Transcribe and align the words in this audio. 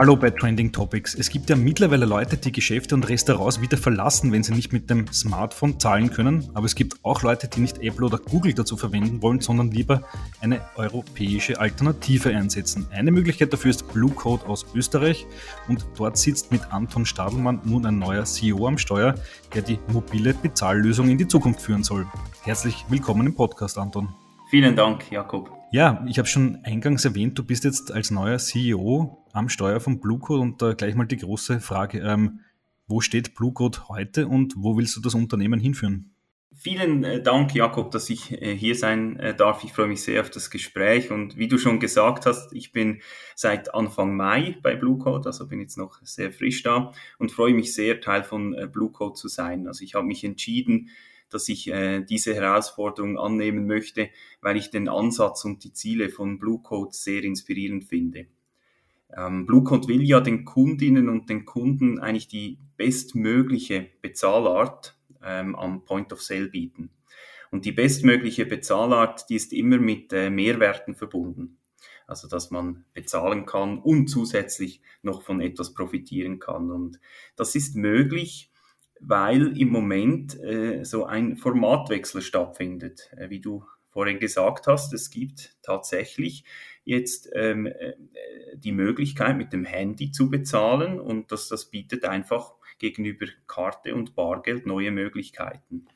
Hallo 0.00 0.16
bei 0.16 0.30
Trending 0.30 0.72
Topics. 0.72 1.14
Es 1.14 1.28
gibt 1.28 1.50
ja 1.50 1.56
mittlerweile 1.56 2.06
Leute, 2.06 2.38
die 2.38 2.52
Geschäfte 2.52 2.94
und 2.94 3.06
Restaurants 3.06 3.60
wieder 3.60 3.76
verlassen, 3.76 4.32
wenn 4.32 4.42
sie 4.42 4.54
nicht 4.54 4.72
mit 4.72 4.88
dem 4.88 5.06
Smartphone 5.12 5.78
zahlen 5.78 6.08
können. 6.08 6.48
Aber 6.54 6.64
es 6.64 6.74
gibt 6.74 7.04
auch 7.04 7.22
Leute, 7.22 7.48
die 7.48 7.60
nicht 7.60 7.82
Apple 7.82 8.06
oder 8.06 8.16
Google 8.16 8.54
dazu 8.54 8.78
verwenden 8.78 9.20
wollen, 9.20 9.40
sondern 9.40 9.70
lieber 9.70 10.00
eine 10.40 10.62
europäische 10.76 11.60
Alternative 11.60 12.30
einsetzen. 12.30 12.86
Eine 12.90 13.10
Möglichkeit 13.10 13.52
dafür 13.52 13.72
ist 13.72 13.92
Blue 13.92 14.10
Code 14.10 14.46
aus 14.46 14.64
Österreich 14.74 15.26
und 15.68 15.84
dort 15.98 16.16
sitzt 16.16 16.50
mit 16.50 16.62
Anton 16.72 17.04
Stadelmann 17.04 17.60
nun 17.64 17.84
ein 17.84 17.98
neuer 17.98 18.24
CEO 18.24 18.68
am 18.68 18.78
Steuer, 18.78 19.16
der 19.54 19.60
die 19.60 19.78
mobile 19.92 20.32
Bezahllösung 20.32 21.10
in 21.10 21.18
die 21.18 21.28
Zukunft 21.28 21.60
führen 21.60 21.84
soll. 21.84 22.06
Herzlich 22.40 22.86
willkommen 22.88 23.26
im 23.26 23.34
Podcast, 23.34 23.76
Anton. 23.76 24.08
Vielen 24.48 24.74
Dank, 24.74 25.12
Jakob. 25.12 25.59
Ja, 25.72 26.04
ich 26.08 26.18
habe 26.18 26.26
schon 26.26 26.58
eingangs 26.64 27.04
erwähnt, 27.04 27.38
du 27.38 27.44
bist 27.44 27.62
jetzt 27.62 27.92
als 27.92 28.10
neuer 28.10 28.38
CEO 28.38 29.24
am 29.32 29.48
Steuer 29.48 29.78
von 29.78 30.00
Bluecode 30.00 30.40
und 30.40 30.60
da 30.60 30.72
gleich 30.72 30.96
mal 30.96 31.04
die 31.04 31.16
große 31.16 31.60
Frage, 31.60 32.00
ähm, 32.00 32.40
wo 32.88 33.00
steht 33.00 33.36
Bluecode 33.36 33.88
heute 33.88 34.26
und 34.26 34.54
wo 34.56 34.76
willst 34.76 34.96
du 34.96 35.00
das 35.00 35.14
Unternehmen 35.14 35.60
hinführen? 35.60 36.12
Vielen 36.56 37.04
äh, 37.04 37.22
Dank, 37.22 37.54
Jakob, 37.54 37.92
dass 37.92 38.10
ich 38.10 38.32
äh, 38.32 38.56
hier 38.56 38.74
sein 38.74 39.16
äh, 39.20 39.32
darf. 39.32 39.62
Ich 39.62 39.72
freue 39.72 39.86
mich 39.86 40.02
sehr 40.02 40.20
auf 40.22 40.30
das 40.30 40.50
Gespräch. 40.50 41.12
Und 41.12 41.36
wie 41.36 41.46
du 41.46 41.56
schon 41.56 41.78
gesagt 41.78 42.26
hast, 42.26 42.52
ich 42.52 42.72
bin 42.72 43.00
seit 43.36 43.72
Anfang 43.72 44.16
Mai 44.16 44.58
bei 44.64 44.74
Bluecode, 44.74 45.26
also 45.26 45.46
bin 45.46 45.60
jetzt 45.60 45.78
noch 45.78 46.00
sehr 46.02 46.32
frisch 46.32 46.64
da 46.64 46.92
und 47.20 47.30
freue 47.30 47.54
mich 47.54 47.72
sehr, 47.72 48.00
Teil 48.00 48.24
von 48.24 48.56
Bluecode 48.72 49.16
zu 49.16 49.28
sein. 49.28 49.68
Also 49.68 49.84
ich 49.84 49.94
habe 49.94 50.06
mich 50.06 50.24
entschieden, 50.24 50.90
dass 51.30 51.48
ich 51.48 51.72
diese 52.08 52.34
Herausforderung 52.34 53.18
annehmen 53.18 53.66
möchte, 53.66 54.10
weil 54.40 54.56
ich 54.56 54.70
den 54.70 54.88
Ansatz 54.88 55.44
und 55.44 55.64
die 55.64 55.72
Ziele 55.72 56.10
von 56.10 56.38
Bluecode 56.38 56.94
sehr 56.94 57.24
inspirierend 57.24 57.84
finde. 57.84 58.26
Ähm, 59.16 59.46
Bluecode 59.46 59.88
will 59.88 60.02
ja 60.02 60.20
den 60.20 60.44
Kundinnen 60.44 61.08
und 61.08 61.28
den 61.28 61.44
Kunden 61.44 61.98
eigentlich 61.98 62.28
die 62.28 62.58
bestmögliche 62.76 63.88
Bezahlart 64.02 64.96
ähm, 65.22 65.54
am 65.56 65.84
Point 65.84 66.12
of 66.12 66.22
Sale 66.22 66.48
bieten. 66.48 66.90
Und 67.50 67.64
die 67.64 67.72
bestmögliche 67.72 68.46
Bezahlart, 68.46 69.28
die 69.28 69.34
ist 69.34 69.52
immer 69.52 69.78
mit 69.78 70.12
äh, 70.12 70.30
Mehrwerten 70.30 70.94
verbunden. 70.94 71.58
Also 72.06 72.28
dass 72.28 72.50
man 72.50 72.84
bezahlen 72.92 73.46
kann 73.46 73.78
und 73.78 74.08
zusätzlich 74.08 74.82
noch 75.02 75.22
von 75.22 75.40
etwas 75.40 75.74
profitieren 75.74 76.38
kann. 76.38 76.70
Und 76.70 77.00
das 77.36 77.54
ist 77.54 77.76
möglich, 77.76 78.49
weil 79.00 79.58
im 79.58 79.68
Moment 79.70 80.38
äh, 80.40 80.84
so 80.84 81.04
ein 81.04 81.36
Formatwechsel 81.36 82.22
stattfindet. 82.22 83.10
Äh, 83.16 83.30
wie 83.30 83.40
du 83.40 83.64
vorhin 83.90 84.20
gesagt 84.20 84.66
hast, 84.66 84.92
es 84.92 85.10
gibt 85.10 85.56
tatsächlich 85.62 86.44
jetzt 86.84 87.28
ähm, 87.34 87.66
äh, 87.66 87.94
die 88.54 88.72
Möglichkeit, 88.72 89.36
mit 89.36 89.52
dem 89.52 89.64
Handy 89.64 90.12
zu 90.12 90.30
bezahlen 90.30 91.00
und 91.00 91.32
das, 91.32 91.48
das 91.48 91.70
bietet 91.70 92.04
einfach 92.04 92.52
gegenüber 92.78 93.26
Karte 93.46 93.94
und 93.94 94.14
Bargeld 94.14 94.66
neue 94.66 94.90
Möglichkeiten. 94.90 95.86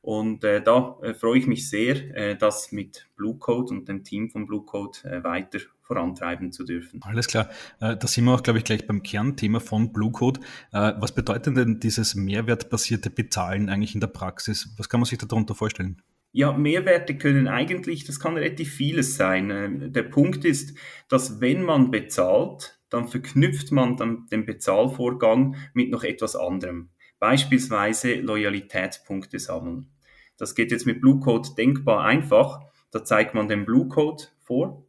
Und 0.00 0.44
äh, 0.44 0.62
da 0.62 0.96
äh, 1.02 1.12
freue 1.12 1.38
ich 1.38 1.46
mich 1.46 1.68
sehr, 1.68 2.16
äh, 2.16 2.36
das 2.36 2.72
mit 2.72 3.08
Blue 3.16 3.36
Code 3.36 3.74
und 3.74 3.88
dem 3.88 4.04
Team 4.04 4.30
von 4.30 4.46
Blue 4.46 4.64
Code 4.64 4.98
äh, 5.04 5.24
weiter 5.24 5.58
vorantreiben 5.82 6.52
zu 6.52 6.64
dürfen. 6.64 7.00
Alles 7.02 7.26
klar. 7.26 7.48
Äh, 7.80 7.96
da 7.96 8.06
sind 8.06 8.24
wir 8.24 8.34
auch, 8.34 8.42
glaube 8.42 8.58
ich, 8.58 8.64
gleich 8.64 8.86
beim 8.86 9.02
Kernthema 9.02 9.58
von 9.58 9.92
Blue 9.92 10.12
Code. 10.12 10.40
Äh, 10.72 10.92
was 10.98 11.14
bedeutet 11.14 11.56
denn 11.56 11.80
dieses 11.80 12.14
mehrwertbasierte 12.14 13.10
Bezahlen 13.10 13.68
eigentlich 13.68 13.94
in 13.94 14.00
der 14.00 14.08
Praxis? 14.08 14.74
Was 14.76 14.88
kann 14.88 15.00
man 15.00 15.06
sich 15.06 15.18
darunter 15.18 15.54
vorstellen? 15.54 16.00
Ja, 16.32 16.52
Mehrwerte 16.52 17.16
können 17.16 17.48
eigentlich, 17.48 18.04
das 18.04 18.20
kann 18.20 18.36
relativ 18.36 18.72
vieles 18.72 19.16
sein. 19.16 19.50
Ähm, 19.50 19.92
der 19.92 20.02
Punkt 20.02 20.44
ist, 20.44 20.76
dass 21.08 21.40
wenn 21.40 21.62
man 21.62 21.90
bezahlt, 21.90 22.78
dann 22.90 23.08
verknüpft 23.08 23.72
man 23.72 23.96
dann 23.96 24.26
den 24.30 24.44
Bezahlvorgang 24.44 25.56
mit 25.72 25.90
noch 25.90 26.04
etwas 26.04 26.36
anderem. 26.36 26.90
Beispielsweise 27.18 28.14
Loyalitätspunkte 28.14 29.38
sammeln. 29.38 29.90
Das 30.38 30.54
geht 30.54 30.70
jetzt 30.70 30.86
mit 30.86 31.00
Blue 31.00 31.20
Code 31.20 31.50
denkbar 31.58 32.04
einfach. 32.04 32.60
Da 32.90 33.04
zeigt 33.04 33.34
man 33.34 33.48
den 33.48 33.66
Blue 33.66 33.88
Code 33.88 34.24
vor 34.38 34.86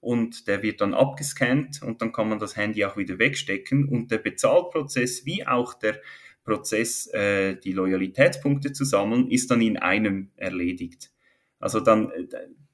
und 0.00 0.48
der 0.48 0.62
wird 0.62 0.80
dann 0.80 0.94
abgescannt 0.94 1.82
und 1.82 2.02
dann 2.02 2.12
kann 2.12 2.28
man 2.28 2.38
das 2.38 2.56
Handy 2.56 2.84
auch 2.84 2.96
wieder 2.96 3.18
wegstecken 3.18 3.88
und 3.88 4.10
der 4.10 4.18
Bezahlprozess 4.18 5.24
wie 5.24 5.46
auch 5.46 5.74
der 5.74 6.00
Prozess, 6.44 7.06
äh, 7.12 7.56
die 7.56 7.72
Loyalitätspunkte 7.72 8.72
zu 8.72 8.84
sammeln, 8.84 9.30
ist 9.30 9.50
dann 9.50 9.60
in 9.60 9.76
einem 9.76 10.30
erledigt. 10.36 11.10
Also 11.60 11.80
dann 11.80 12.10
äh, 12.10 12.26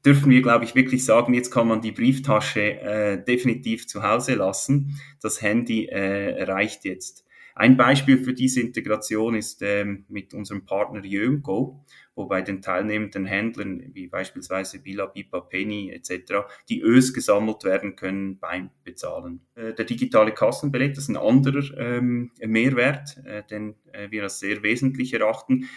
dürfen 0.05 0.31
wir, 0.31 0.43
glaube 0.43 0.65
ich, 0.65 0.75
wirklich 0.75 1.05
sagen, 1.05 1.35
jetzt 1.35 1.51
kann 1.51 1.67
man 1.67 1.81
die 1.81 1.93
Brieftasche 1.93 2.81
äh, 2.81 3.25
definitiv 3.25 3.89
zu 3.89 4.03
Hause 4.03 4.35
lassen. 4.35 5.01
Das 5.21 5.43
Handy 5.43 5.87
äh, 5.87 6.45
reicht 6.45 6.85
jetzt. 6.85 7.25
Ein 7.57 7.77
Beispiel 7.77 8.19
für 8.19 8.35
diese 8.35 8.61
Integration 8.61 9.37
ist 9.37 9.63
ähm, 9.63 10.05
mit 10.09 10.35
unserem 10.35 10.67
Partner 10.67 11.05
Yöngo, 11.05 11.85
wo 12.17 12.27
bei 12.27 12.43
den 12.43 12.63
teilnehmenden 12.63 13.27
Händlern 13.27 13.91
wie 13.93 14.09
beispielsweise 14.09 14.81
Bila, 14.81 15.07
Bipa, 15.07 15.41
Penny 15.41 15.91
etc. 15.91 16.47
die 16.69 16.81
Ös 16.81 17.15
gesammelt 17.15 17.63
werden 17.63 17.95
können 17.95 18.41
beim 18.41 18.71
Bezahlen. 18.83 19.41
Äh, 19.55 19.73
der 19.73 19.85
digitale 19.85 20.33
Kassenbeleg, 20.33 20.97
ist 20.97 21.09
ein 21.09 21.17
anderer 21.17 21.63
ähm, 21.79 22.33
Mehrwert, 22.41 23.19
äh, 23.25 23.45
den 23.45 23.77
äh, 23.93 24.11
wir 24.11 24.25
als 24.25 24.41
sehr 24.41 24.65
wesentlich 24.65 25.15
erachten. 25.15 25.69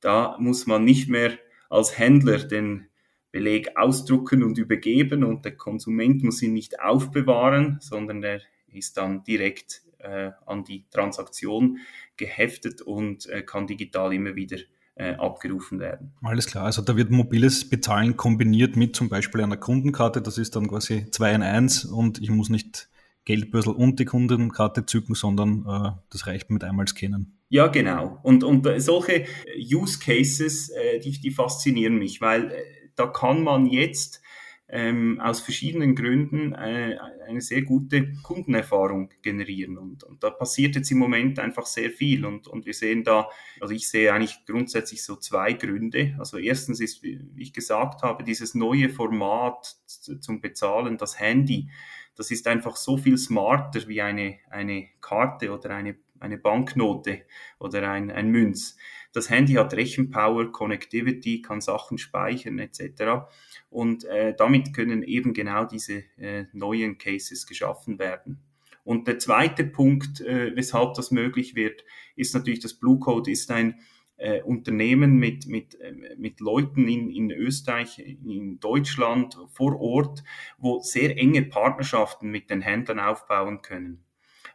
Da 0.00 0.36
muss 0.38 0.66
man 0.66 0.84
nicht 0.84 1.10
mehr 1.10 1.32
als 1.68 1.98
Händler 1.98 2.38
den 2.38 2.86
Beleg 3.30 3.76
ausdrucken 3.76 4.42
und 4.42 4.56
übergeben 4.56 5.22
und 5.22 5.44
der 5.44 5.56
Konsument 5.56 6.22
muss 6.22 6.40
ihn 6.40 6.54
nicht 6.54 6.80
aufbewahren, 6.80 7.76
sondern 7.80 8.22
er 8.22 8.40
ist 8.72 8.96
dann 8.96 9.24
direkt 9.24 9.82
äh, 10.06 10.32
an 10.46 10.64
die 10.64 10.84
Transaktion 10.90 11.78
geheftet 12.16 12.82
und 12.82 13.26
äh, 13.26 13.42
kann 13.42 13.66
digital 13.66 14.12
immer 14.12 14.36
wieder 14.36 14.58
äh, 14.94 15.14
abgerufen 15.14 15.78
werden. 15.78 16.14
Alles 16.22 16.46
klar, 16.46 16.64
also 16.64 16.82
da 16.82 16.96
wird 16.96 17.10
mobiles 17.10 17.68
Bezahlen 17.68 18.16
kombiniert 18.16 18.76
mit 18.76 18.96
zum 18.96 19.08
Beispiel 19.08 19.42
einer 19.42 19.56
Kundenkarte, 19.56 20.22
das 20.22 20.38
ist 20.38 20.56
dann 20.56 20.68
quasi 20.68 21.10
2 21.10 21.34
in 21.34 21.42
1 21.42 21.84
und 21.84 22.20
ich 22.22 22.30
muss 22.30 22.48
nicht 22.48 22.88
Geldbörsel 23.24 23.72
und 23.72 23.98
die 23.98 24.04
Kundenkarte 24.04 24.86
zücken, 24.86 25.14
sondern 25.14 25.66
äh, 25.68 25.90
das 26.10 26.26
reicht 26.26 26.50
mit 26.50 26.64
einmal 26.64 26.86
scannen. 26.86 27.38
Ja, 27.48 27.66
genau. 27.68 28.18
Und, 28.22 28.42
und 28.42 28.66
solche 28.80 29.26
Use 29.56 29.98
Cases, 29.98 30.70
äh, 30.70 31.00
die, 31.00 31.20
die 31.20 31.30
faszinieren 31.30 31.98
mich, 31.98 32.20
weil 32.20 32.52
da 32.96 33.06
kann 33.06 33.42
man 33.42 33.66
jetzt 33.66 34.22
ähm, 34.68 35.20
aus 35.20 35.40
verschiedenen 35.40 35.94
Gründen 35.94 36.52
äh, 36.52 36.98
eine 37.26 37.40
sehr 37.40 37.62
gute 37.62 38.12
Kundenerfahrung 38.22 39.10
generieren. 39.22 39.78
Und, 39.78 40.02
und, 40.02 40.24
da 40.24 40.30
passiert 40.30 40.74
jetzt 40.74 40.90
im 40.90 40.98
Moment 40.98 41.38
einfach 41.38 41.66
sehr 41.66 41.90
viel. 41.90 42.24
Und, 42.26 42.48
und 42.48 42.66
wir 42.66 42.74
sehen 42.74 43.04
da, 43.04 43.28
also 43.60 43.74
ich 43.74 43.88
sehe 43.88 44.12
eigentlich 44.12 44.44
grundsätzlich 44.44 45.04
so 45.04 45.16
zwei 45.16 45.52
Gründe. 45.52 46.16
Also 46.18 46.38
erstens 46.38 46.80
ist, 46.80 47.02
wie 47.02 47.20
ich 47.36 47.52
gesagt 47.52 48.02
habe, 48.02 48.24
dieses 48.24 48.54
neue 48.54 48.88
Format 48.88 49.76
zum 49.86 50.40
Bezahlen, 50.40 50.98
das 50.98 51.20
Handy, 51.20 51.70
das 52.16 52.30
ist 52.30 52.48
einfach 52.48 52.76
so 52.76 52.96
viel 52.96 53.18
smarter 53.18 53.86
wie 53.86 54.02
eine, 54.02 54.38
eine 54.50 54.88
Karte 55.00 55.52
oder 55.52 55.70
eine, 55.70 55.96
eine 56.18 56.38
Banknote 56.38 57.22
oder 57.60 57.88
ein, 57.90 58.10
ein 58.10 58.30
Münz. 58.30 58.76
Das 59.16 59.30
Handy 59.30 59.54
hat 59.54 59.72
Rechenpower, 59.72 60.52
Connectivity, 60.52 61.40
kann 61.40 61.62
Sachen 61.62 61.96
speichern 61.96 62.58
etc. 62.58 63.24
Und 63.70 64.04
äh, 64.04 64.34
damit 64.36 64.74
können 64.74 65.02
eben 65.02 65.32
genau 65.32 65.64
diese 65.64 66.04
äh, 66.18 66.44
neuen 66.52 66.98
Cases 66.98 67.46
geschaffen 67.46 67.98
werden. 67.98 68.42
Und 68.84 69.08
der 69.08 69.18
zweite 69.18 69.64
Punkt, 69.64 70.20
äh, 70.20 70.54
weshalb 70.54 70.92
das 70.96 71.12
möglich 71.12 71.54
wird, 71.54 71.82
ist 72.14 72.34
natürlich, 72.34 72.60
dass 72.60 72.74
Blue 72.74 72.98
Code 72.98 73.30
ist 73.30 73.50
ein 73.50 73.80
äh, 74.18 74.42
Unternehmen 74.42 75.16
mit, 75.16 75.46
mit, 75.46 75.80
äh, 75.80 75.94
mit 76.18 76.40
Leuten 76.40 76.86
in, 76.86 77.10
in 77.10 77.30
Österreich, 77.30 77.98
in 77.98 78.60
Deutschland 78.60 79.38
vor 79.48 79.80
Ort, 79.80 80.24
wo 80.58 80.80
sehr 80.80 81.16
enge 81.16 81.40
Partnerschaften 81.40 82.28
mit 82.28 82.50
den 82.50 82.60
Händlern 82.60 83.00
aufbauen 83.00 83.62
können. 83.62 84.05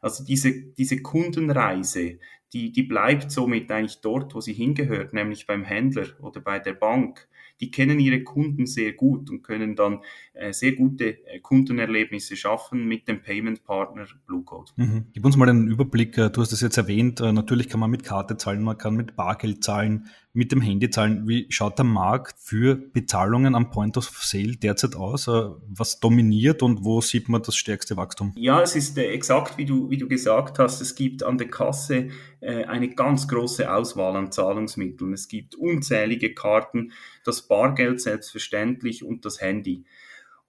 Also 0.01 0.23
diese, 0.23 0.51
diese 0.73 1.01
Kundenreise, 1.01 2.19
die, 2.53 2.71
die 2.71 2.83
bleibt 2.83 3.31
somit 3.31 3.71
eigentlich 3.71 4.01
dort, 4.01 4.35
wo 4.35 4.41
sie 4.41 4.53
hingehört, 4.53 5.13
nämlich 5.13 5.47
beim 5.47 5.63
Händler 5.63 6.07
oder 6.19 6.41
bei 6.41 6.59
der 6.59 6.73
Bank. 6.73 7.27
Die 7.61 7.69
kennen 7.69 7.99
ihre 7.99 8.23
Kunden 8.23 8.65
sehr 8.65 8.93
gut 8.93 9.29
und 9.29 9.43
können 9.43 9.75
dann 9.75 9.99
äh, 10.33 10.51
sehr 10.51 10.71
gute 10.71 11.23
äh, 11.27 11.39
Kundenerlebnisse 11.39 12.35
schaffen 12.35 12.87
mit 12.87 13.07
dem 13.07 13.21
Payment 13.21 13.63
Partner 13.63 14.07
Bluecode. 14.25 14.73
Mhm. 14.77 15.05
Gib 15.13 15.23
uns 15.23 15.37
mal 15.37 15.47
einen 15.47 15.67
Überblick. 15.67 16.17
Äh, 16.17 16.31
du 16.31 16.41
hast 16.41 16.51
es 16.51 16.61
jetzt 16.61 16.77
erwähnt. 16.77 17.21
Äh, 17.21 17.31
natürlich 17.31 17.69
kann 17.69 17.79
man 17.79 17.91
mit 17.91 18.03
Karte 18.03 18.35
zahlen, 18.35 18.63
man 18.63 18.79
kann 18.79 18.95
mit 18.95 19.15
Bargeld 19.15 19.63
zahlen 19.63 20.07
mit 20.33 20.51
dem 20.51 20.61
Handy 20.61 20.89
zahlen. 20.89 21.27
Wie 21.27 21.45
schaut 21.49 21.77
der 21.77 21.85
Markt 21.85 22.35
für 22.39 22.75
Bezahlungen 22.75 23.55
am 23.55 23.69
Point 23.69 23.97
of 23.97 24.07
Sale 24.23 24.55
derzeit 24.57 24.95
aus? 24.95 25.27
Äh, 25.27 25.49
was 25.67 25.99
dominiert 25.99 26.61
und 26.61 26.83
wo 26.85 27.01
sieht 27.01 27.29
man 27.29 27.41
das 27.41 27.55
stärkste 27.55 27.97
Wachstum? 27.97 28.33
Ja, 28.35 28.61
es 28.61 28.75
ist 28.75 28.97
äh, 28.97 29.07
exakt 29.07 29.57
wie 29.57 29.65
du, 29.65 29.89
wie 29.89 29.97
du 29.97 30.07
gesagt 30.07 30.59
hast. 30.59 30.81
Es 30.81 30.95
gibt 30.95 31.23
an 31.23 31.37
der 31.37 31.49
Kasse 31.49 32.09
äh, 32.39 32.63
eine 32.65 32.89
ganz 32.89 33.27
große 33.27 33.71
Auswahl 33.71 34.15
an 34.15 34.31
Zahlungsmitteln. 34.31 35.13
Es 35.13 35.27
gibt 35.27 35.55
unzählige 35.55 36.33
Karten, 36.33 36.91
das 37.25 37.47
Bargeld 37.47 38.01
selbstverständlich 38.01 39.03
und 39.03 39.25
das 39.25 39.41
Handy. 39.41 39.85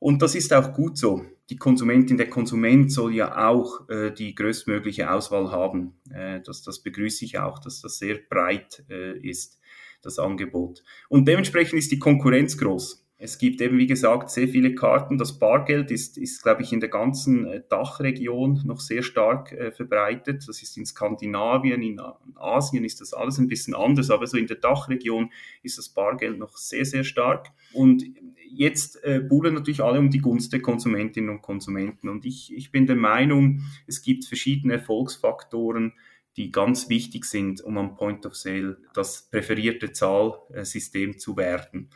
Und 0.02 0.20
das 0.20 0.34
ist 0.34 0.52
auch 0.52 0.72
gut 0.72 0.98
so. 0.98 1.24
Die 1.48 1.56
Konsumentin, 1.56 2.16
der 2.16 2.28
Konsument 2.28 2.90
soll 2.90 3.14
ja 3.14 3.48
auch 3.48 3.88
äh, 3.88 4.10
die 4.10 4.34
größtmögliche 4.34 5.08
Auswahl 5.08 5.52
haben. 5.52 5.94
Äh, 6.10 6.40
das, 6.40 6.62
das 6.62 6.80
begrüße 6.80 7.24
ich 7.24 7.38
auch, 7.38 7.60
dass 7.60 7.82
das 7.82 7.98
sehr 7.98 8.18
breit 8.28 8.84
äh, 8.90 9.16
ist, 9.18 9.60
das 10.02 10.18
Angebot. 10.18 10.82
Und 11.08 11.26
dementsprechend 11.26 11.78
ist 11.78 11.92
die 11.92 11.98
Konkurrenz 11.98 12.58
groß. 12.58 13.02
Es 13.24 13.38
gibt 13.38 13.60
eben, 13.60 13.78
wie 13.78 13.86
gesagt, 13.86 14.30
sehr 14.30 14.48
viele 14.48 14.74
Karten. 14.74 15.16
Das 15.16 15.38
Bargeld 15.38 15.92
ist, 15.92 16.18
ist 16.18 16.42
glaube 16.42 16.62
ich, 16.62 16.72
in 16.72 16.80
der 16.80 16.88
ganzen 16.88 17.46
äh, 17.46 17.62
Dachregion 17.68 18.62
noch 18.64 18.80
sehr 18.80 19.04
stark 19.04 19.52
äh, 19.52 19.70
verbreitet. 19.70 20.42
Das 20.48 20.60
ist 20.60 20.76
in 20.76 20.86
Skandinavien, 20.86 21.82
in 21.82 22.00
Asien 22.34 22.84
ist 22.84 23.00
das 23.00 23.14
alles 23.14 23.38
ein 23.38 23.46
bisschen 23.46 23.76
anders, 23.76 24.10
aber 24.10 24.26
so 24.26 24.36
in 24.36 24.48
der 24.48 24.56
Dachregion 24.56 25.30
ist 25.62 25.78
das 25.78 25.88
Bargeld 25.88 26.36
noch 26.36 26.56
sehr, 26.56 26.84
sehr 26.84 27.04
stark. 27.04 27.50
Und 27.72 28.02
jetzt 28.50 29.02
äh, 29.04 29.20
buhlen 29.20 29.54
natürlich 29.54 29.84
alle 29.84 30.00
um 30.00 30.10
die 30.10 30.18
Gunst 30.18 30.52
der 30.52 30.60
Konsumentinnen 30.60 31.30
und 31.30 31.42
Konsumenten. 31.42 32.08
Und 32.08 32.26
ich, 32.26 32.52
ich 32.52 32.72
bin 32.72 32.88
der 32.88 32.96
Meinung, 32.96 33.62
es 33.86 34.02
gibt 34.02 34.24
verschiedene 34.24 34.74
Erfolgsfaktoren, 34.74 35.92
die 36.36 36.50
ganz 36.50 36.88
wichtig 36.88 37.24
sind, 37.24 37.60
um 37.60 37.78
am 37.78 37.94
Point 37.94 38.24
of 38.26 38.34
Sale 38.34 38.78
das 38.94 39.28
präferierte 39.30 39.92
Zahlsystem 39.92 41.18
zu 41.18 41.36
werden. 41.36 41.90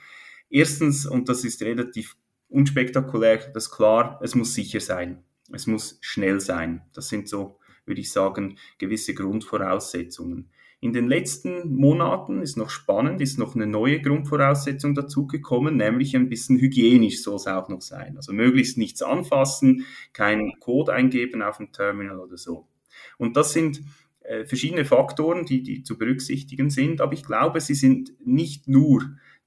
Erstens, 0.51 1.07
und 1.07 1.29
das 1.29 1.45
ist 1.45 1.63
relativ 1.63 2.17
unspektakulär, 2.49 3.39
das 3.53 3.65
ist 3.65 3.71
klar, 3.71 4.21
es 4.23 4.35
muss 4.35 4.55
sicher 4.55 4.81
sein. 4.81 5.25
Es 5.53 5.67
muss 5.67 5.99
schnell 6.01 6.41
sein. 6.41 6.83
Das 6.93 7.09
sind 7.09 7.29
so, 7.29 7.59
würde 7.85 8.01
ich 8.01 8.11
sagen, 8.13 8.59
gewisse 8.79 9.15
Grundvoraussetzungen. 9.15 10.51
In 10.81 10.93
den 10.93 11.09
letzten 11.09 11.75
Monaten 11.75 12.43
ist 12.43 12.57
noch 12.57 12.69
spannend, 12.69 13.21
ist 13.23 13.39
noch 13.39 13.55
eine 13.55 13.67
neue 13.67 14.01
Grundvoraussetzung 14.01 14.95
dazugekommen, 14.95 15.77
nämlich 15.77 16.15
ein 16.15 16.29
bisschen 16.29 16.59
hygienisch 16.59 17.23
soll 17.23 17.37
es 17.37 17.47
auch 17.47 17.69
noch 17.69 17.81
sein. 17.81 18.17
Also 18.17 18.33
möglichst 18.33 18.77
nichts 18.77 19.03
anfassen, 19.03 19.87
keinen 20.13 20.61
Code 20.61 20.93
eingeben 20.93 21.43
auf 21.43 21.57
dem 21.57 21.73
Terminal 21.73 22.21
oder 22.21 22.37
so. 22.37 22.69
Und 23.17 23.37
das 23.37 23.53
sind 23.53 23.81
äh, 24.29 24.45
verschiedene 24.45 24.85
Faktoren, 24.85 25.45
die, 25.47 25.63
die 25.63 25.83
zu 25.83 25.99
berücksichtigen 25.99 26.71
sind, 26.71 27.01
aber 27.01 27.13
ich 27.13 27.25
glaube, 27.25 27.61
sie 27.61 27.75
sind 27.75 28.13
nicht 28.25 28.69
nur 28.69 29.03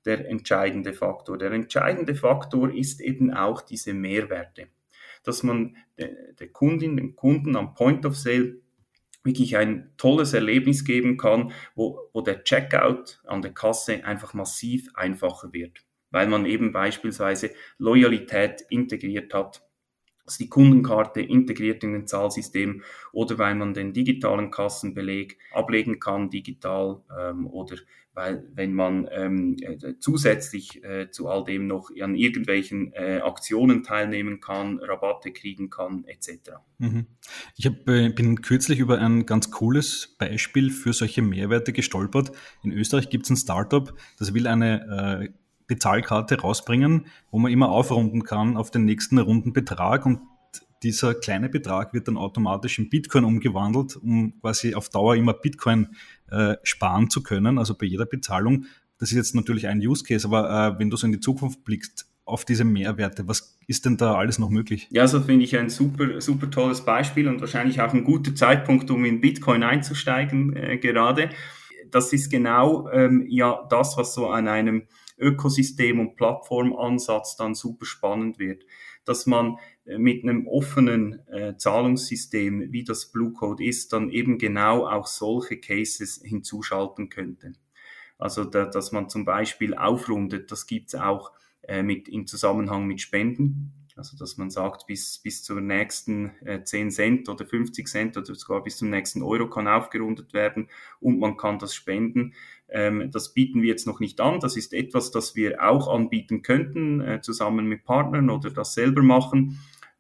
der 0.06 0.30
entscheidende 0.30 0.94
Faktor. 0.94 1.38
Der 1.38 1.52
entscheidende 1.52 2.16
Faktor 2.16 2.74
ist 2.74 3.02
eben 3.02 3.34
auch 3.34 3.62
diese 3.62 3.94
Mehrwerte, 3.94 4.68
dass 5.24 5.44
man 5.44 5.76
der 5.98 6.48
Kundin, 6.48 6.96
dem 6.96 7.18
Kunden 7.18 7.58
am 7.58 7.74
Point 7.74 8.06
of 8.06 8.16
Sale 8.16 8.62
wirklich 9.24 9.58
ein 9.58 9.92
tolles 9.98 10.34
Erlebnis 10.34 10.86
geben 10.86 11.18
kann, 11.18 11.52
wo, 11.76 12.10
wo 12.14 12.22
der 12.22 12.44
Checkout 12.44 13.22
an 13.26 13.42
der 13.42 13.54
Kasse 13.54 14.06
einfach 14.06 14.34
massiv 14.34 14.90
einfacher 14.94 15.52
wird, 15.54 15.80
weil 16.12 16.28
man 16.28 16.46
eben 16.46 16.72
beispielsweise 16.72 17.52
Loyalität 17.78 18.62
integriert 18.70 19.34
hat 19.34 19.62
also 20.30 20.44
die 20.44 20.50
Kundenkarte 20.50 21.22
integriert 21.22 21.84
in 21.84 21.94
den 21.94 22.08
Zahlsystem 22.08 22.84
oder 23.12 23.40
weil 23.40 23.56
man 23.56 23.74
den 23.74 23.94
digitalen 23.94 24.52
Kassenbeleg 24.52 25.40
ablegen 25.52 26.00
kann 26.00 26.30
digital 26.30 27.02
ähm, 27.20 27.48
oder 27.48 27.78
weil 28.14 28.48
wenn 28.54 28.74
man 28.74 29.08
ähm, 29.12 29.56
äh, 29.62 29.94
zusätzlich 30.00 30.84
äh, 30.84 31.10
zu 31.10 31.30
all 31.30 31.46
dem 31.46 31.68
noch 31.68 31.90
an 32.02 32.16
irgendwelchen 32.16 32.92
äh, 32.94 33.22
Aktionen 33.24 33.82
teilnehmen 33.84 34.40
kann, 34.40 34.80
Rabatte 34.80 35.32
kriegen 35.32 35.70
kann 35.70 36.04
etc. 36.06 36.52
Mhm. 36.80 37.06
Ich 37.56 37.66
hab, 37.66 37.88
äh, 37.88 38.10
bin 38.10 38.42
kürzlich 38.42 38.80
über 38.80 39.00
ein 39.00 39.26
ganz 39.26 39.52
cooles 39.52 40.16
Beispiel 40.20 40.70
für 40.70 40.94
solche 40.94 41.22
Mehrwerte 41.22 41.72
gestolpert. 41.72 42.32
In 42.62 42.72
Österreich 42.72 43.10
gibt 43.10 43.26
es 43.26 43.32
ein 43.32 43.38
Startup, 43.38 43.94
das 44.18 44.34
will 44.34 44.48
eine 44.48 45.24
äh, 45.24 45.30
Bezahlkarte 45.70 46.42
rausbringen, 46.42 47.06
wo 47.32 47.40
man 47.40 47.52
immer 47.52 47.70
aufrunden 47.70 48.24
kann 48.24 48.58
auf 48.58 48.72
den 48.72 48.84
nächsten 48.84 49.18
Rundenbetrag 49.18 50.06
und 50.06 50.20
dieser 50.84 51.14
kleine 51.14 51.50
Betrag 51.50 51.94
wird 51.94 52.08
dann 52.08 52.18
automatisch 52.18 52.80
in 52.80 52.90
Bitcoin 52.90 53.24
umgewandelt, 53.24 53.98
um 53.98 54.40
quasi 54.42 54.76
auf 54.76 54.90
Dauer 54.90 55.16
immer 55.16 55.34
Bitcoin 55.34 55.90
äh, 56.32 56.56
sparen 56.64 57.10
zu 57.10 57.22
können, 57.22 57.58
also 57.58 57.76
bei 57.76 57.86
jeder 57.86 58.06
Bezahlung. 58.06 58.66
Das 58.98 59.12
ist 59.12 59.18
jetzt 59.18 59.36
natürlich 59.36 59.68
ein 59.68 59.80
Use 59.80 60.04
Case, 60.04 60.28
aber 60.28 60.50
äh, 60.50 60.80
wenn 60.80 60.90
du 60.90 60.98
so 60.98 61.06
in 61.06 61.14
die 61.14 61.20
Zukunft 61.20 61.64
blickst, 61.64 62.10
auf 62.30 62.46
diese 62.46 62.64
Mehrwerte, 62.64 63.28
was 63.28 63.58
ist 63.68 63.86
denn 63.86 63.98
da 63.98 64.16
alles 64.16 64.38
noch 64.40 64.50
möglich? 64.50 64.88
Ja, 64.92 65.08
so 65.08 65.20
finde 65.20 65.46
ich 65.46 65.58
ein 65.58 65.70
super, 65.70 66.22
super 66.22 66.50
tolles 66.50 66.82
Beispiel 66.82 67.28
und 67.28 67.42
wahrscheinlich 67.42 67.82
auch 67.82 67.94
ein 67.94 68.04
guter 68.04 68.36
Zeitpunkt, 68.36 68.92
um 68.92 69.04
in 69.04 69.20
Bitcoin 69.20 69.64
einzusteigen 69.64 70.56
äh, 70.56 70.78
gerade. 70.78 71.30
Das 71.90 72.14
ist 72.14 72.30
genau 72.30 72.88
ähm, 72.92 73.26
ja 73.28 73.66
das, 73.70 73.98
was 73.98 74.14
so 74.14 74.30
an 74.30 74.48
einem 74.48 74.84
Ökosystem- 75.20 76.00
und 76.00 76.16
Plattformansatz 76.16 77.36
dann 77.36 77.56
super 77.56 77.86
spannend 77.86 78.40
wird. 78.40 78.66
Dass 79.06 79.26
man 79.26 79.58
äh, 79.86 79.98
mit 79.98 80.24
einem 80.24 80.48
offenen 80.48 81.28
äh, 81.28 81.56
Zahlungssystem, 81.58 82.72
wie 82.72 82.84
das 82.84 83.12
Blue 83.12 83.34
Code 83.34 83.64
ist, 83.64 83.94
dann 83.94 84.10
eben 84.10 84.38
genau 84.38 84.88
auch 84.88 85.08
solche 85.08 85.60
Cases 85.60 86.22
hinzuschalten 86.24 87.10
könnte. 87.10 87.54
Also, 88.18 88.44
da, 88.44 88.66
dass 88.66 88.92
man 88.92 89.10
zum 89.10 89.26
Beispiel 89.26 89.74
aufrundet, 89.74 90.52
das 90.52 90.68
gibt 90.68 90.90
es 90.90 90.96
auch 91.00 91.32
äh, 91.64 91.84
mit, 91.84 92.10
im 92.10 92.28
Zusammenhang 92.28 92.86
mit 92.86 93.02
Spenden. 93.02 93.74
Also 94.00 94.18
dass 94.18 94.38
man 94.38 94.50
sagt, 94.50 94.88
bis, 94.88 95.20
bis 95.20 95.44
zur 95.44 95.60
nächsten 95.60 96.32
äh, 96.46 96.64
10 96.64 96.90
Cent 96.90 97.30
oder 97.30 97.46
50 97.46 97.86
Cent 97.86 98.18
oder 98.18 98.34
sogar 98.34 98.64
bis 98.64 98.78
zum 98.78 98.90
nächsten 98.90 99.22
Euro 99.22 99.50
kann 99.50 99.68
aufgerundet 99.68 100.34
werden 100.34 100.70
und 101.02 101.20
man 101.20 101.36
kann 101.36 101.60
das 101.60 101.76
spenden. 101.76 102.34
Ähm, 102.72 103.10
das 103.12 103.34
bieten 103.34 103.62
wir 103.62 103.70
jetzt 103.70 103.88
noch 103.88 104.00
nicht 104.00 104.22
an. 104.22 104.40
Das 104.40 104.58
ist 104.58 104.74
etwas, 104.74 105.12
das 105.12 105.36
wir 105.36 105.64
auch 105.64 105.88
anbieten 105.88 106.42
könnten, 106.42 107.02
äh, 107.02 107.22
zusammen 107.22 107.66
mit 107.66 107.84
Partnern 107.84 108.30
oder 108.30 108.50
das 108.52 108.74
selber 108.74 109.02
machen. 109.02 109.60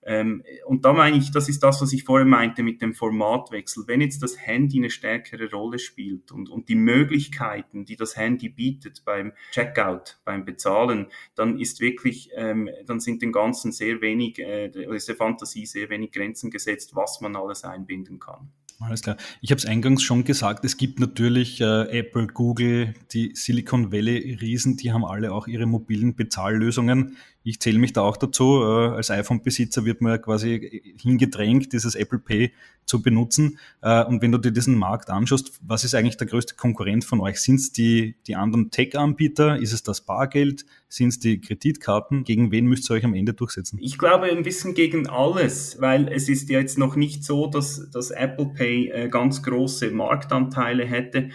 Ähm, 0.10 0.44
und 0.66 0.86
da 0.86 0.94
meine 0.94 1.18
ich, 1.18 1.31
das 1.31 1.50
ist 1.50 1.62
das, 1.62 1.81
was 1.81 1.92
ich 1.92 2.04
vorher 2.04 2.25
meinte 2.25 2.63
mit 2.63 2.81
dem 2.81 2.94
Formatwechsel. 2.94 3.83
Wenn 3.86 4.01
jetzt 4.01 4.24
das 4.24 4.39
Handy 4.39 4.77
eine 4.77 4.89
stärkere 4.89 5.51
Rolle 5.51 5.77
spielt 5.77 6.31
und, 6.31 6.50
und 6.50 6.69
die 6.69 6.75
Möglichkeiten, 6.75 7.86
die 7.86 7.95
das 7.95 8.16
Handy 8.16 8.50
bietet 8.50 9.04
beim 9.06 9.33
Checkout, 9.51 10.19
beim 10.24 10.45
Bezahlen, 10.45 11.07
dann 11.36 11.60
ist 11.60 11.81
wirklich, 11.81 12.31
ähm, 12.33 12.69
dann 12.86 13.00
sind 13.00 13.22
den 13.22 13.31
Ganzen 13.31 13.72
sehr 13.72 14.01
wenig, 14.01 14.39
äh, 14.39 14.69
ist 14.95 15.10
der 15.10 15.15
Fantasie 15.15 15.65
sehr 15.65 15.89
wenig 15.89 16.12
Grenzen 16.12 16.50
gesetzt, 16.50 16.95
was 16.95 17.19
man 17.22 17.36
alles 17.36 17.63
einbinden 17.63 18.19
kann. 18.19 18.51
Alles 18.79 19.01
klar. 19.01 19.17
Ich 19.41 19.51
habe 19.51 19.59
es 19.59 19.65
eingangs 19.65 20.01
schon 20.03 20.23
gesagt, 20.23 20.63
es 20.63 20.77
gibt 20.77 21.01
natürlich 21.01 21.59
äh, 21.59 21.99
Apple, 21.99 22.27
Google, 22.27 22.93
die 23.11 23.31
Silicon 23.35 23.91
Valley-Riesen, 23.91 24.77
die 24.77 24.93
haben 24.93 25.03
alle 25.03 25.33
auch 25.33 25.47
ihre 25.47 25.65
mobilen 25.65 26.15
Bezahllösungen. 26.15 27.17
Ich 27.50 27.60
zähle 27.60 27.80
mich 27.80 27.94
da 27.94 28.01
auch 28.01 28.15
dazu. 28.15 28.62
Äh, 28.62 28.89
als 28.96 29.10
iPhone-Besitzer 29.10 29.84
wird 29.84 30.01
man 30.01 30.22
quasi 30.22 30.94
hingedrängt, 31.01 31.74
dieses 31.74 31.96
Apple 31.96 32.20
Pay 32.20 32.53
zu 32.86 33.01
benutzen. 33.01 33.58
Äh, 33.82 34.03
und 34.03 34.22
wenn 34.22 34.32
du 34.32 34.38
dir 34.38 34.51
diesen 34.51 34.75
Markt 34.75 35.10
anschaust, 35.10 35.60
was 35.63 35.84
ist 35.84 35.96
eigentlich 35.96 36.18
der 36.18 36.27
größte 36.27 36.53
Konkurrent 36.53 37.06
von 37.06 37.20
euch? 37.22 37.41
Sind 37.41 37.56
es 37.56 37.72
die, 37.72 38.15
die 38.27 38.36
anderen 38.36 38.70
Tech-Anbieter? 38.70 39.58
Ist 39.58 39.74
es 39.74 39.82
das 39.82 40.01
Bargeld? 40.01 40.63
Sind 40.89 41.08
es 41.08 41.20
die 41.20 41.41
Kreditkarten? 41.41 42.24
Gegen 42.24 42.51
wen 42.51 42.68
müsst 42.68 42.89
ihr 42.91 42.94
euch 42.94 43.06
am 43.06 43.15
Ende 43.15 43.34
durchsetzen? 43.34 43.79
Ich 43.82 43.98
glaube 43.98 44.27
ein 44.27 44.44
bisschen 44.44 44.75
gegen 44.75 45.08
alles, 45.08 45.82
weil 45.82 46.08
es 46.08 46.29
ist 46.29 46.50
ja 46.50 46.60
jetzt 46.60 46.77
noch 46.77 46.96
nicht 46.96 47.24
so, 47.24 47.48
dass, 47.48 47.89
dass 47.89 48.12
Apple 48.12 48.51
Pay 48.56 48.89
äh, 48.89 49.10
ganz 49.10 49.41
große 49.41 49.89
Marktanteile 49.89 50.86
hätte 50.86 51.29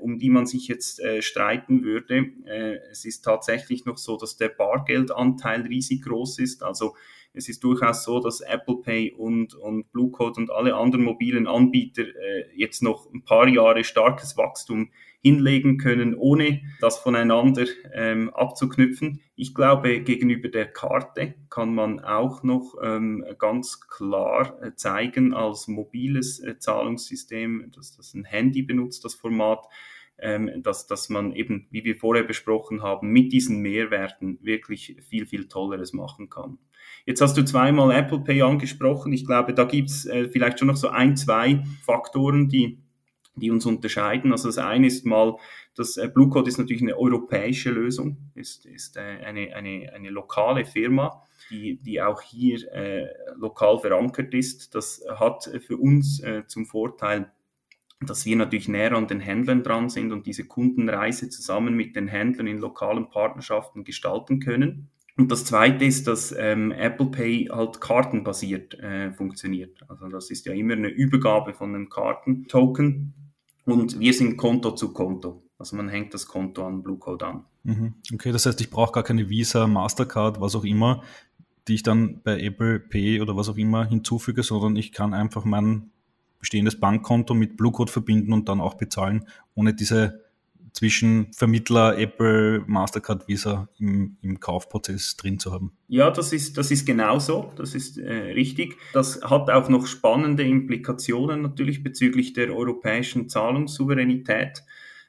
um 0.00 0.18
die 0.18 0.30
man 0.30 0.46
sich 0.46 0.68
jetzt 0.68 1.00
äh, 1.00 1.22
streiten 1.22 1.82
würde. 1.82 2.26
Äh, 2.46 2.78
es 2.90 3.04
ist 3.04 3.22
tatsächlich 3.22 3.84
noch 3.84 3.98
so, 3.98 4.16
dass 4.16 4.36
der 4.36 4.48
Bargeldanteil 4.48 5.62
riesig 5.62 6.02
groß 6.02 6.38
ist. 6.38 6.62
Also 6.62 6.94
es 7.32 7.48
ist 7.48 7.64
durchaus 7.64 8.04
so, 8.04 8.20
dass 8.20 8.40
Apple 8.40 8.76
Pay 8.76 9.12
und, 9.12 9.54
und 9.54 9.90
Blue 9.90 10.10
Code 10.10 10.40
und 10.40 10.50
alle 10.50 10.76
anderen 10.76 11.04
mobilen 11.04 11.48
Anbieter 11.48 12.02
äh, 12.02 12.46
jetzt 12.54 12.82
noch 12.82 13.12
ein 13.12 13.24
paar 13.24 13.48
Jahre 13.48 13.82
starkes 13.82 14.36
Wachstum 14.36 14.90
hinlegen 15.24 15.78
können, 15.78 16.14
ohne 16.14 16.60
das 16.80 16.98
voneinander 16.98 17.64
ähm, 17.94 18.28
abzuknüpfen. 18.34 19.20
Ich 19.36 19.54
glaube, 19.54 20.00
gegenüber 20.00 20.48
der 20.50 20.66
Karte 20.66 21.34
kann 21.48 21.74
man 21.74 21.98
auch 22.00 22.42
noch 22.42 22.74
ähm, 22.82 23.24
ganz 23.38 23.80
klar 23.88 24.62
äh, 24.62 24.74
zeigen 24.74 25.32
als 25.32 25.66
mobiles 25.66 26.40
äh, 26.40 26.58
Zahlungssystem, 26.58 27.72
dass 27.74 27.96
das 27.96 28.12
ein 28.12 28.24
Handy 28.24 28.62
benutzt, 28.62 29.02
das 29.06 29.14
Format, 29.14 29.64
ähm, 30.18 30.62
dass, 30.62 30.86
dass 30.86 31.08
man 31.08 31.32
eben, 31.32 31.68
wie 31.70 31.84
wir 31.84 31.96
vorher 31.96 32.24
besprochen 32.24 32.82
haben, 32.82 33.08
mit 33.08 33.32
diesen 33.32 33.60
Mehrwerten 33.60 34.38
wirklich 34.42 34.98
viel, 35.08 35.24
viel 35.26 35.48
Tolleres 35.48 35.94
machen 35.94 36.28
kann. 36.28 36.58
Jetzt 37.06 37.22
hast 37.22 37.36
du 37.38 37.44
zweimal 37.44 37.96
Apple 37.96 38.20
Pay 38.20 38.42
angesprochen. 38.42 39.12
Ich 39.14 39.26
glaube, 39.26 39.54
da 39.54 39.64
gibt's 39.64 40.04
äh, 40.04 40.28
vielleicht 40.28 40.58
schon 40.58 40.68
noch 40.68 40.76
so 40.76 40.88
ein, 40.88 41.16
zwei 41.16 41.64
Faktoren, 41.82 42.50
die 42.50 42.83
die 43.36 43.50
uns 43.50 43.66
unterscheiden. 43.66 44.32
Also 44.32 44.48
das 44.48 44.58
eine 44.58 44.86
ist 44.86 45.04
mal, 45.06 45.36
das 45.74 45.96
äh, 45.96 46.08
Blue 46.12 46.28
Code 46.28 46.48
ist 46.48 46.58
natürlich 46.58 46.82
eine 46.82 46.96
europäische 46.96 47.70
Lösung, 47.70 48.18
ist, 48.34 48.66
ist 48.66 48.96
äh, 48.96 49.00
eine, 49.24 49.54
eine, 49.54 49.92
eine 49.92 50.10
lokale 50.10 50.64
Firma, 50.64 51.22
die, 51.50 51.76
die 51.76 52.00
auch 52.00 52.22
hier 52.22 52.72
äh, 52.72 53.06
lokal 53.36 53.78
verankert 53.78 54.32
ist. 54.34 54.74
Das 54.74 55.02
hat 55.18 55.50
für 55.66 55.76
uns 55.76 56.20
äh, 56.20 56.46
zum 56.46 56.66
Vorteil, 56.66 57.32
dass 58.00 58.26
wir 58.26 58.36
natürlich 58.36 58.68
näher 58.68 58.92
an 58.92 59.08
den 59.08 59.20
Händlern 59.20 59.62
dran 59.62 59.88
sind 59.88 60.12
und 60.12 60.26
diese 60.26 60.44
Kundenreise 60.44 61.28
zusammen 61.28 61.74
mit 61.74 61.96
den 61.96 62.08
Händlern 62.08 62.46
in 62.46 62.58
lokalen 62.58 63.08
Partnerschaften 63.08 63.84
gestalten 63.84 64.40
können. 64.40 64.90
Und 65.16 65.30
das 65.30 65.44
Zweite 65.44 65.84
ist, 65.84 66.08
dass 66.08 66.34
ähm, 66.36 66.72
Apple 66.72 67.06
Pay 67.06 67.48
halt 67.50 67.80
kartenbasiert 67.80 68.74
äh, 68.80 69.12
funktioniert. 69.12 69.78
Also 69.88 70.08
das 70.08 70.30
ist 70.30 70.44
ja 70.46 70.52
immer 70.52 70.74
eine 70.74 70.88
Übergabe 70.88 71.54
von 71.54 71.74
einem 71.74 71.88
Kartentoken 71.88 73.14
und 73.64 73.98
wir 73.98 74.12
sind 74.12 74.36
Konto 74.36 74.72
zu 74.72 74.92
Konto. 74.92 75.42
Also 75.58 75.76
man 75.76 75.88
hängt 75.88 76.12
das 76.12 76.26
Konto 76.26 76.66
an 76.66 76.82
Blue 76.82 76.98
Code 76.98 77.26
an. 77.26 77.44
Mhm. 77.62 77.94
Okay, 78.12 78.32
das 78.32 78.46
heißt, 78.46 78.60
ich 78.60 78.70
brauche 78.70 78.92
gar 78.92 79.02
keine 79.02 79.28
Visa, 79.28 79.66
Mastercard, 79.66 80.40
was 80.40 80.54
auch 80.54 80.64
immer, 80.64 81.02
die 81.66 81.74
ich 81.74 81.82
dann 81.82 82.20
bei 82.22 82.40
Apple 82.40 82.80
Pay 82.80 83.20
oder 83.20 83.36
was 83.36 83.48
auch 83.48 83.56
immer 83.56 83.86
hinzufüge, 83.86 84.42
sondern 84.42 84.76
ich 84.76 84.92
kann 84.92 85.14
einfach 85.14 85.44
mein 85.44 85.90
bestehendes 86.38 86.78
Bankkonto 86.78 87.32
mit 87.32 87.56
Blue 87.56 87.72
Code 87.72 87.90
verbinden 87.90 88.34
und 88.34 88.48
dann 88.48 88.60
auch 88.60 88.74
bezahlen, 88.74 89.24
ohne 89.54 89.72
diese 89.72 90.23
zwischen 90.74 91.32
Vermittler, 91.32 91.96
Apple, 91.96 92.64
Mastercard, 92.66 93.28
Visa 93.28 93.68
im, 93.78 94.16
im 94.22 94.40
Kaufprozess 94.40 95.16
drin 95.16 95.38
zu 95.38 95.52
haben. 95.52 95.72
Ja, 95.86 96.10
das 96.10 96.32
ist, 96.32 96.58
das 96.58 96.72
ist 96.72 96.84
genau 96.84 97.20
so, 97.20 97.52
das 97.56 97.76
ist 97.76 97.96
äh, 97.96 98.12
richtig. 98.32 98.76
Das 98.92 99.22
hat 99.22 99.48
auch 99.50 99.68
noch 99.68 99.86
spannende 99.86 100.42
Implikationen 100.42 101.42
natürlich 101.42 101.84
bezüglich 101.84 102.32
der 102.32 102.54
europäischen 102.54 103.28
Zahlungssouveränität, 103.28 104.64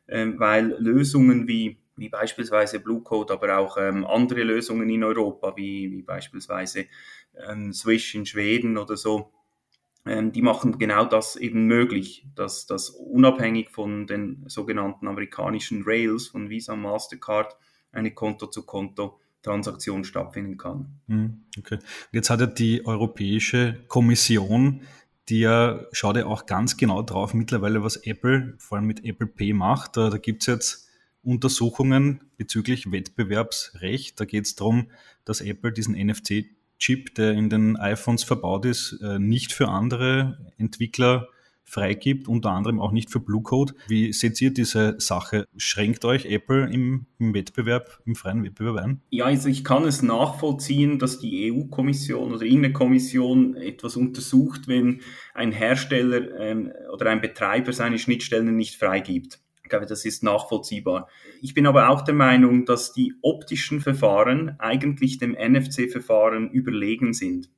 äh, 0.06 0.28
weil 0.38 0.76
Lösungen 0.78 1.48
wie, 1.48 1.80
wie 1.98 2.10
beispielsweise 2.10 2.80
Blue 2.80 3.02
Code, 3.02 3.34
aber 3.34 3.58
auch 3.58 3.78
ähm, 3.78 4.06
andere 4.06 4.44
Lösungen 4.44 4.88
in 4.92 5.04
Europa, 5.04 5.58
wie, 5.58 5.92
wie 5.92 6.04
beispielsweise 6.04 6.86
ähm, 7.50 7.74
Swish 7.74 8.14
in 8.14 8.28
Schweden 8.28 8.78
oder 8.78 8.98
so, 8.98 9.32
die 10.08 10.44
machen 10.44 10.78
genau 10.78 11.06
das 11.06 11.36
eben 11.36 11.66
möglich, 11.66 12.28
dass 12.36 12.68
das 12.68 12.90
unabhängig 12.90 13.72
von 13.72 14.06
den 14.06 14.44
sogenannten 14.48 15.08
amerikanischen 15.08 15.84
Rails 15.84 16.28
von 16.28 16.50
Visa 16.50 16.76
Mastercard 16.76 17.58
eine 17.92 18.12
Konto-zu-Konto-Transaktion 18.12 20.04
stattfinden 20.04 20.58
kann. 20.58 21.00
Hm, 21.08 21.46
okay. 21.58 21.80
Jetzt 22.12 22.30
hat 22.30 22.40
ja 22.40 22.46
die 22.46 22.86
Europäische 22.86 23.84
Kommission, 23.88 24.82
die 25.30 25.40
ja 25.40 25.84
schaut 25.92 26.18
ja 26.18 26.28
auch 26.28 26.46
ganz 26.46 26.78
genau 26.78 27.02
drauf 27.02 27.34
mittlerweile, 27.34 27.82
was 27.82 27.96
Apple, 27.98 28.54
vor 28.60 28.78
allem 28.78 28.86
mit 28.86 29.04
Apple 29.06 29.28
Pay 29.28 29.54
macht. 29.54 29.98
Da, 29.98 30.12
da 30.12 30.20
gibt 30.20 30.44
es 30.44 30.48
jetzt 30.48 30.90
Untersuchungen 31.24 32.22
bezüglich 32.38 32.92
Wettbewerbsrecht. 32.92 34.20
Da 34.20 34.26
geht 34.26 34.46
es 34.46 34.56
darum, 34.56 34.92
dass 35.24 35.42
Apple 35.42 35.72
diesen 35.72 35.96
NFC 35.96 36.46
Chip, 36.80 37.16
der 37.16 37.34
in 37.34 37.50
den 37.50 37.78
iPhones 37.78 38.24
verbaut 38.24 38.66
ist, 38.66 39.00
äh, 39.02 39.20
nicht 39.20 39.54
für 39.54 39.70
andere 39.70 40.38
Entwickler 40.58 41.28
freigibt, 41.66 42.28
unter 42.28 42.52
anderem 42.52 42.80
auch 42.80 42.92
nicht 42.92 43.10
für 43.10 43.20
Blue 43.20 43.42
Code. 43.42 43.74
Wie 43.88 44.14
seht 44.14 44.40
ihr 44.40 44.54
diese 44.54 44.96
Sache? 45.00 45.48
Schränkt 45.58 46.06
euch 46.06 46.26
Apple 46.26 46.72
im, 46.72 47.08
im, 47.18 47.34
Wettbewerb, 47.34 48.00
im 48.06 48.16
freien 48.16 48.44
Wettbewerb 48.44 48.78
ein? 48.78 49.02
Ja, 49.10 49.26
also 49.26 49.50
ich 49.50 49.64
kann 49.64 49.84
es 49.84 50.04
nachvollziehen, 50.04 51.00
dass 51.00 51.20
die 51.20 51.52
EU-Kommission 51.52 52.34
oder 52.34 52.44
irgendeine 52.44 52.74
Kommission 52.74 53.56
etwas 53.56 53.96
untersucht, 53.96 54.68
wenn 54.68 55.02
ein 55.34 55.52
Hersteller 55.52 56.40
ähm, 56.40 56.72
oder 56.94 57.10
ein 57.10 57.22
Betreiber 57.22 57.74
seine 57.74 57.98
Schnittstellen 57.98 58.56
nicht 58.56 58.76
freigibt. 58.76 59.40
Ich 59.66 59.70
glaube, 59.70 59.88
das 59.88 60.06
ist 60.06 60.22
nachvollziehbar. 60.22 61.10
Ich 61.42 61.56
bin 61.56 61.66
aber 61.66 61.90
auch 61.90 62.04
der 62.04 62.14
Meinung, 62.14 62.66
dass 62.66 62.94
die 62.94 63.16
optischen 63.24 63.82
Verfahren 63.82 64.60
eigentlich 64.60 65.18
dem 65.18 65.32
NFC-Verfahren 65.32 66.52
überlegen 66.52 67.14
sind. 67.14 67.50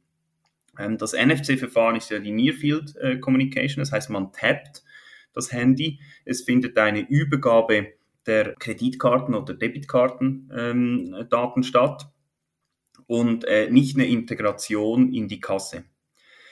Ähm, 0.80 0.98
das 0.98 1.12
NFC-Verfahren 1.12 1.98
ist 1.98 2.10
ja 2.10 2.20
die 2.20 2.32
Near 2.32 2.54
Field 2.54 2.96
äh, 2.96 3.18
Communication, 3.18 3.82
das 3.82 3.92
heißt, 3.92 4.10
man 4.10 4.32
tappt 4.32 4.86
das 5.34 5.52
Handy, 5.52 6.00
es 6.24 6.44
findet 6.44 6.78
eine 6.78 7.02
Übergabe 7.02 7.88
der 8.26 8.56
Kreditkarten- 8.56 9.36
oder 9.36 9.54
Debitkartendaten 9.54 11.14
ähm, 11.14 11.64
statt 11.64 12.10
und 13.06 13.44
äh, 13.44 13.70
nicht 13.70 13.98
eine 13.98 14.08
Integration 14.08 15.14
in 15.14 15.28
die 15.28 15.42
Kasse. 15.42 15.84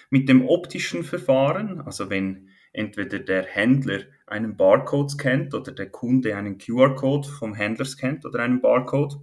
Mit 0.10 0.28
dem 0.28 0.46
optischen 0.46 1.06
Verfahren, 1.06 1.80
also 1.80 2.10
wenn 2.10 2.50
entweder 2.76 3.20
der 3.20 3.44
Händler 3.44 4.02
einen 4.28 4.58
Barcode 4.58 5.12
scannt 5.12 5.54
oder 5.54 5.72
der 5.72 5.90
Kunde 5.90 6.36
einen 6.36 6.58
QR-Code 6.58 7.28
vom 7.28 7.54
Händler 7.54 7.86
scannt 7.86 8.26
oder 8.26 8.40
einen 8.40 8.62
Barcode, 8.62 9.18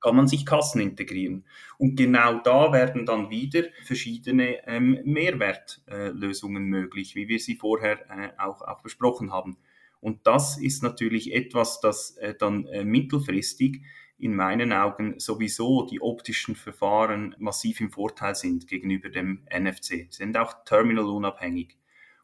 kann 0.00 0.16
man 0.16 0.28
sich 0.28 0.46
Kassen 0.46 0.80
integrieren. 0.80 1.44
Und 1.78 1.96
genau 1.96 2.38
da 2.40 2.72
werden 2.72 3.06
dann 3.06 3.30
wieder 3.30 3.64
verschiedene 3.84 4.66
ähm, 4.66 5.00
Mehrwertlösungen 5.04 6.64
äh, 6.64 6.66
möglich, 6.66 7.14
wie 7.16 7.28
wir 7.28 7.38
sie 7.38 7.56
vorher 7.56 7.98
äh, 8.10 8.30
auch, 8.38 8.62
auch 8.62 8.82
besprochen 8.82 9.32
haben. 9.32 9.56
Und 10.00 10.26
das 10.26 10.58
ist 10.58 10.82
natürlich 10.82 11.34
etwas, 11.34 11.80
das 11.80 12.16
äh, 12.18 12.34
dann 12.34 12.66
äh, 12.66 12.84
mittelfristig 12.84 13.82
in 14.18 14.34
meinen 14.34 14.72
Augen 14.72 15.18
sowieso 15.18 15.86
die 15.86 16.00
optischen 16.00 16.56
Verfahren 16.56 17.34
massiv 17.38 17.80
im 17.80 17.90
Vorteil 17.90 18.34
sind 18.34 18.66
gegenüber 18.66 19.08
dem 19.08 19.46
NFC. 19.50 19.86
Sie 19.86 20.06
sind 20.10 20.36
auch 20.38 20.64
terminalunabhängig. 20.64 21.76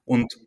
Und 0.05 0.39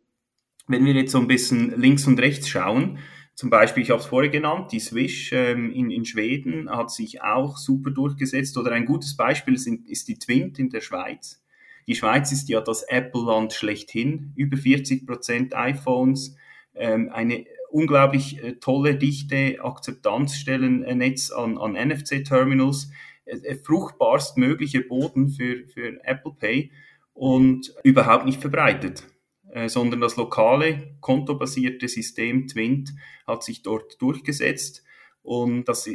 wenn 0.68 0.84
wir 0.84 0.94
jetzt 0.94 1.12
so 1.12 1.18
ein 1.18 1.28
bisschen 1.28 1.78
links 1.80 2.06
und 2.06 2.18
rechts 2.18 2.48
schauen, 2.48 2.98
zum 3.34 3.50
Beispiel, 3.50 3.82
ich 3.82 3.90
habe 3.90 4.00
es 4.00 4.06
vorher 4.06 4.30
genannt, 4.30 4.72
die 4.72 4.80
Swish 4.80 5.30
ähm, 5.32 5.70
in, 5.70 5.90
in 5.90 6.06
Schweden 6.06 6.70
hat 6.70 6.90
sich 6.90 7.20
auch 7.20 7.58
super 7.58 7.90
durchgesetzt. 7.90 8.56
Oder 8.56 8.72
ein 8.72 8.86
gutes 8.86 9.14
Beispiel 9.14 9.58
sind, 9.58 9.86
ist 9.86 10.08
die 10.08 10.18
Twint 10.18 10.58
in 10.58 10.70
der 10.70 10.80
Schweiz. 10.80 11.44
Die 11.86 11.94
Schweiz 11.94 12.32
ist 12.32 12.48
ja 12.48 12.62
das 12.62 12.82
Apple-Land 12.82 13.52
schlechthin. 13.52 14.32
Über 14.36 14.56
40 14.56 15.06
Prozent 15.06 15.54
iPhones, 15.54 16.34
ähm, 16.74 17.10
eine 17.12 17.44
unglaublich 17.70 18.42
äh, 18.42 18.54
tolle, 18.54 18.96
dichte 18.96 19.58
Akzeptanzstellennetz 19.62 21.30
an, 21.30 21.58
an 21.58 21.72
NFC-Terminals, 21.74 22.90
äh, 23.26 23.36
äh, 23.36 23.54
fruchtbarst 23.56 24.38
mögliche 24.38 24.80
Boden 24.80 25.28
für, 25.28 25.66
für 25.66 26.02
Apple 26.04 26.32
Pay 26.38 26.72
und 27.12 27.74
überhaupt 27.84 28.24
nicht 28.24 28.40
verbreitet. 28.40 29.04
Äh, 29.56 29.70
sondern 29.70 30.02
das 30.02 30.16
lokale 30.16 30.98
kontobasierte 31.00 31.88
System 31.88 32.46
Twint 32.46 32.92
hat 33.26 33.42
sich 33.42 33.62
dort 33.62 34.02
durchgesetzt 34.02 34.84
und 35.22 35.64
das 35.64 35.88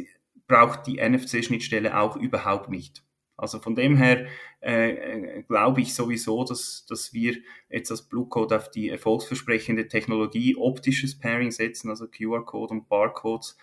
braucht 0.48 0.88
die 0.88 0.96
NFC-Schnittstelle 0.96 1.96
auch 1.96 2.16
überhaupt 2.16 2.70
nicht. 2.70 3.04
Also 3.36 3.60
von 3.60 3.76
dem 3.76 3.96
her 3.96 4.26
äh, 4.62 4.90
äh, 4.90 5.42
glaube 5.44 5.80
ich 5.80 5.94
sowieso, 5.94 6.42
dass, 6.42 6.86
dass 6.88 7.12
wir 7.12 7.36
jetzt 7.70 7.92
das 7.92 8.02
Blue 8.02 8.26
Code 8.28 8.56
auf 8.56 8.68
die 8.68 8.88
erfolgsversprechende 8.88 9.86
Technologie 9.86 10.56
optisches 10.56 11.16
Pairing 11.16 11.52
setzen, 11.52 11.88
also 11.88 12.08
QR-Code 12.08 12.74
und 12.74 12.88
Barcodes, 12.88 13.56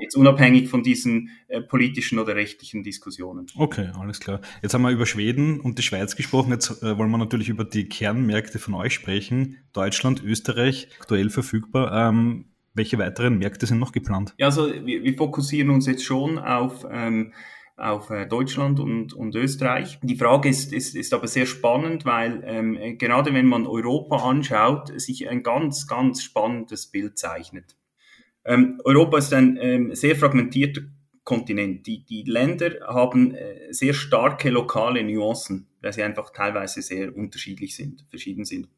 jetzt 0.00 0.16
unabhängig 0.16 0.68
von 0.68 0.82
diesen 0.82 1.30
äh, 1.48 1.60
politischen 1.60 2.18
oder 2.18 2.34
rechtlichen 2.34 2.82
Diskussionen. 2.82 3.46
Okay, 3.56 3.90
alles 3.98 4.20
klar. 4.20 4.40
Jetzt 4.62 4.74
haben 4.74 4.82
wir 4.82 4.90
über 4.90 5.06
Schweden 5.06 5.60
und 5.60 5.78
die 5.78 5.82
Schweiz 5.82 6.16
gesprochen. 6.16 6.50
Jetzt 6.50 6.82
äh, 6.82 6.96
wollen 6.96 7.10
wir 7.10 7.18
natürlich 7.18 7.48
über 7.48 7.64
die 7.64 7.88
Kernmärkte 7.88 8.58
von 8.58 8.74
euch 8.74 8.94
sprechen. 8.94 9.58
Deutschland, 9.72 10.22
Österreich, 10.22 10.88
aktuell 10.98 11.30
verfügbar. 11.30 12.08
Ähm, 12.08 12.46
welche 12.74 12.98
weiteren 12.98 13.38
Märkte 13.38 13.66
sind 13.66 13.78
noch 13.78 13.92
geplant? 13.92 14.34
Ja, 14.38 14.46
also 14.46 14.72
wir, 14.72 15.02
wir 15.02 15.14
fokussieren 15.16 15.70
uns 15.70 15.86
jetzt 15.86 16.04
schon 16.04 16.38
auf 16.38 16.86
ähm, 16.90 17.32
auf 17.80 18.10
äh, 18.10 18.26
Deutschland 18.26 18.78
und, 18.78 19.14
und 19.14 19.34
Österreich. 19.34 19.98
Die 20.02 20.16
Frage 20.16 20.48
ist, 20.48 20.72
ist, 20.72 20.94
ist 20.94 21.14
aber 21.14 21.26
sehr 21.26 21.46
spannend, 21.46 22.04
weil 22.04 22.42
ähm, 22.44 22.98
gerade 22.98 23.32
wenn 23.32 23.46
man 23.46 23.66
Europa 23.66 24.16
anschaut, 24.16 24.92
sich 25.00 25.28
ein 25.28 25.42
ganz, 25.42 25.86
ganz 25.86 26.22
spannendes 26.22 26.88
Bild 26.88 27.18
zeichnet. 27.18 27.76
Ähm, 28.44 28.80
Europa 28.84 29.18
ist 29.18 29.32
ein 29.32 29.58
ähm, 29.60 29.94
sehr 29.94 30.16
fragmentierter 30.16 30.82
Kontinent. 31.24 31.86
Die, 31.86 32.04
die 32.04 32.22
Länder 32.22 32.72
haben 32.86 33.34
äh, 33.34 33.72
sehr 33.72 33.92
starke 33.92 34.50
lokale 34.50 35.04
Nuancen, 35.04 35.68
weil 35.80 35.92
sie 35.92 36.02
einfach 36.02 36.30
teilweise 36.30 36.82
sehr 36.82 37.14
unterschiedlich 37.14 37.76
sind, 37.76 38.04
verschieden 38.08 38.44
sind. 38.44 38.68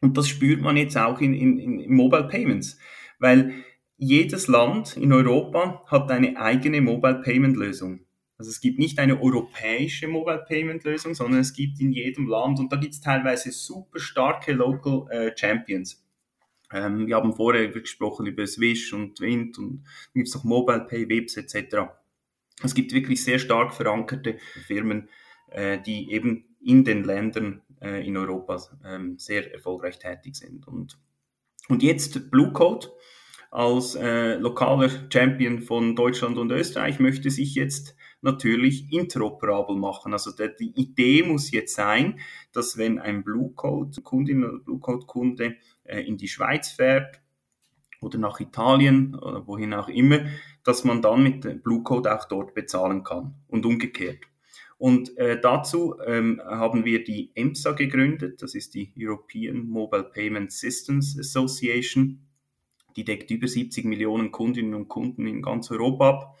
Und 0.00 0.16
das 0.16 0.28
spürt 0.28 0.60
man 0.60 0.76
jetzt 0.76 0.96
auch 0.96 1.20
in, 1.20 1.34
in, 1.34 1.58
in 1.58 1.94
Mobile 1.94 2.28
Payments, 2.28 2.78
weil 3.18 3.54
jedes 3.96 4.48
Land 4.48 4.96
in 4.96 5.12
Europa 5.12 5.84
hat 5.86 6.10
eine 6.10 6.36
eigene 6.36 6.80
Mobile 6.80 7.22
Payment 7.22 7.56
Lösung. 7.56 8.00
Also 8.36 8.50
es 8.50 8.60
gibt 8.60 8.78
nicht 8.78 8.98
eine 8.98 9.22
europäische 9.22 10.08
Mobile 10.08 10.44
Payment 10.46 10.84
Lösung, 10.84 11.14
sondern 11.14 11.40
es 11.40 11.52
gibt 11.52 11.80
in 11.80 11.92
jedem 11.92 12.26
Land 12.26 12.58
und 12.58 12.72
da 12.72 12.76
gibt 12.76 12.94
es 12.94 13.00
teilweise 13.00 13.52
super 13.52 14.00
starke 14.00 14.52
Local 14.52 15.06
äh, 15.10 15.32
Champions. 15.36 16.03
Ähm, 16.74 17.06
wir 17.06 17.16
haben 17.16 17.34
vorher 17.34 17.68
gesprochen 17.68 18.26
über 18.26 18.46
Swish 18.46 18.92
und 18.92 19.20
Wind 19.20 19.58
und 19.58 19.84
dann 19.84 20.14
gibt 20.14 20.28
es 20.28 20.34
noch 20.34 20.44
Mobile 20.44 20.86
Pay, 20.88 21.08
Webs 21.08 21.36
etc. 21.36 21.76
Es 22.62 22.74
gibt 22.74 22.92
wirklich 22.92 23.22
sehr 23.22 23.38
stark 23.38 23.72
verankerte 23.72 24.38
Firmen, 24.66 25.08
äh, 25.48 25.80
die 25.80 26.10
eben 26.10 26.56
in 26.60 26.84
den 26.84 27.04
Ländern 27.04 27.62
äh, 27.80 28.06
in 28.06 28.16
Europa 28.16 28.60
ähm, 28.84 29.18
sehr 29.18 29.52
erfolgreich 29.54 29.98
tätig 29.98 30.34
sind. 30.34 30.66
Und, 30.66 30.98
und 31.68 31.82
jetzt 31.82 32.30
Blue 32.30 32.52
Code 32.52 32.88
als 33.52 33.94
äh, 33.94 34.34
lokaler 34.34 34.90
Champion 35.12 35.62
von 35.62 35.94
Deutschland 35.94 36.38
und 36.38 36.50
Österreich 36.50 36.98
möchte 36.98 37.30
sich 37.30 37.54
jetzt 37.54 37.94
natürlich 38.20 38.92
interoperabel 38.92 39.76
machen. 39.76 40.12
Also 40.12 40.32
der, 40.32 40.48
die 40.48 40.72
Idee 40.74 41.22
muss 41.22 41.52
jetzt 41.52 41.76
sein, 41.76 42.18
dass 42.52 42.78
wenn 42.78 42.98
ein 42.98 43.22
Blue 43.22 43.52
Code 43.54 44.00
Kundin 44.02 44.42
oder 44.42 44.58
Blue 44.58 44.80
Code 44.80 45.06
Kunde 45.06 45.44
äh, 45.44 45.54
in 45.84 46.16
die 46.16 46.28
Schweiz 46.28 46.70
fährt 46.70 47.20
oder 48.00 48.18
nach 48.18 48.40
Italien 48.40 49.14
oder 49.14 49.46
wohin 49.46 49.74
auch 49.74 49.88
immer, 49.88 50.26
dass 50.62 50.84
man 50.84 51.02
dann 51.02 51.22
mit 51.22 51.62
Blue 51.62 51.82
Code 51.82 52.14
auch 52.14 52.26
dort 52.26 52.54
bezahlen 52.54 53.04
kann 53.04 53.34
und 53.48 53.66
umgekehrt. 53.66 54.20
Und 54.76 55.16
äh, 55.16 55.40
dazu 55.40 55.94
ähm, 56.04 56.40
haben 56.44 56.84
wir 56.84 57.04
die 57.04 57.30
EMSA 57.34 57.72
gegründet, 57.72 58.42
das 58.42 58.54
ist 58.54 58.74
die 58.74 58.92
European 58.98 59.66
Mobile 59.66 60.04
Payment 60.04 60.52
Systems 60.52 61.18
Association. 61.18 62.20
Die 62.96 63.04
deckt 63.04 63.30
über 63.30 63.48
70 63.48 63.84
Millionen 63.84 64.30
Kundinnen 64.30 64.74
und 64.74 64.88
Kunden 64.88 65.26
in 65.26 65.42
ganz 65.42 65.70
Europa 65.70 66.08
ab. 66.10 66.38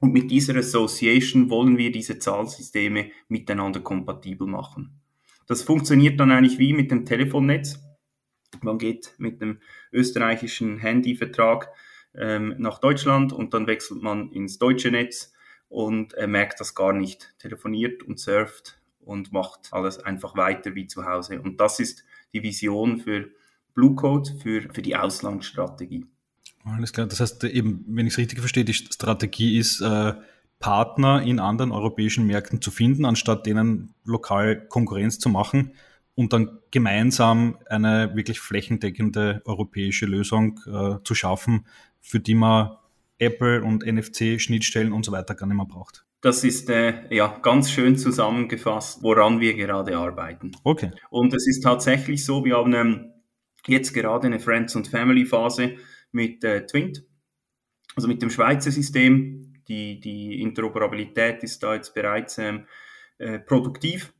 Und 0.00 0.12
mit 0.12 0.30
dieser 0.30 0.56
Association 0.56 1.50
wollen 1.50 1.76
wir 1.76 1.92
diese 1.92 2.18
Zahlsysteme 2.18 3.10
miteinander 3.28 3.80
kompatibel 3.80 4.46
machen. 4.46 5.00
Das 5.46 5.62
funktioniert 5.62 6.18
dann 6.18 6.30
eigentlich 6.30 6.58
wie 6.58 6.72
mit 6.72 6.90
dem 6.90 7.04
Telefonnetz. 7.04 7.78
Man 8.64 8.78
geht 8.78 9.14
mit 9.18 9.40
dem 9.40 9.58
österreichischen 9.92 10.78
Handyvertrag 10.78 11.70
ähm, 12.14 12.54
nach 12.58 12.78
Deutschland 12.78 13.32
und 13.32 13.54
dann 13.54 13.66
wechselt 13.66 14.02
man 14.02 14.30
ins 14.32 14.58
deutsche 14.58 14.90
Netz 14.90 15.32
und 15.68 16.14
er 16.14 16.26
merkt 16.26 16.60
das 16.60 16.74
gar 16.74 16.92
nicht. 16.92 17.34
Telefoniert 17.38 18.02
und 18.02 18.18
surft 18.18 18.78
und 19.00 19.32
macht 19.32 19.72
alles 19.72 19.98
einfach 19.98 20.36
weiter 20.36 20.74
wie 20.74 20.86
zu 20.86 21.06
Hause. 21.06 21.40
Und 21.40 21.60
das 21.60 21.80
ist 21.80 22.04
die 22.32 22.42
Vision 22.42 22.98
für 22.98 23.28
Blue 23.74 23.94
Code, 23.94 24.30
für, 24.42 24.62
für 24.72 24.82
die 24.82 24.96
Auslandsstrategie. 24.96 26.06
Alles 26.64 26.92
klar. 26.92 27.06
Das 27.06 27.20
heißt, 27.20 27.44
eben, 27.44 27.84
wenn 27.88 28.06
ich 28.06 28.14
es 28.14 28.18
richtig 28.18 28.40
verstehe, 28.40 28.64
die 28.64 28.74
Strategie 28.74 29.58
ist, 29.58 29.80
äh, 29.80 30.14
Partner 30.58 31.22
in 31.22 31.40
anderen 31.40 31.72
europäischen 31.72 32.26
Märkten 32.26 32.60
zu 32.60 32.70
finden, 32.70 33.06
anstatt 33.06 33.46
denen 33.46 33.94
lokal 34.04 34.66
Konkurrenz 34.68 35.18
zu 35.18 35.30
machen 35.30 35.72
und 36.14 36.32
dann 36.32 36.58
gemeinsam 36.70 37.58
eine 37.66 38.14
wirklich 38.14 38.40
flächendeckende 38.40 39.42
europäische 39.44 40.06
Lösung 40.06 40.60
äh, 40.66 40.96
zu 41.04 41.14
schaffen, 41.14 41.66
für 42.00 42.20
die 42.20 42.34
man 42.34 42.76
Apple 43.18 43.62
und 43.62 43.84
NFC-Schnittstellen 43.84 44.92
und 44.92 45.04
so 45.04 45.12
weiter 45.12 45.34
gar 45.34 45.46
nicht 45.46 45.56
mehr 45.56 45.66
braucht. 45.66 46.04
Das 46.22 46.44
ist 46.44 46.68
äh, 46.68 47.14
ja 47.14 47.38
ganz 47.42 47.70
schön 47.70 47.96
zusammengefasst, 47.96 49.02
woran 49.02 49.40
wir 49.40 49.54
gerade 49.54 49.96
arbeiten. 49.96 50.52
Okay. 50.64 50.90
Und 51.08 51.32
es 51.32 51.46
ist 51.46 51.62
tatsächlich 51.62 52.24
so, 52.24 52.44
wir 52.44 52.56
haben 52.56 52.74
ähm, 52.74 53.12
jetzt 53.66 53.94
gerade 53.94 54.26
eine 54.26 54.38
Friends 54.38 54.76
und 54.76 54.88
Family 54.88 55.24
Phase 55.24 55.76
mit 56.12 56.44
äh, 56.44 56.66
Twint, 56.66 57.04
also 57.96 58.08
mit 58.08 58.20
dem 58.20 58.30
Schweizer 58.30 58.70
System. 58.70 59.62
Die, 59.68 60.00
die 60.00 60.42
Interoperabilität 60.42 61.42
ist 61.42 61.62
da 61.62 61.74
jetzt 61.74 61.94
bereits 61.94 62.38
ähm, 62.38 62.66
äh, 63.18 63.38
produktiv 63.38 64.12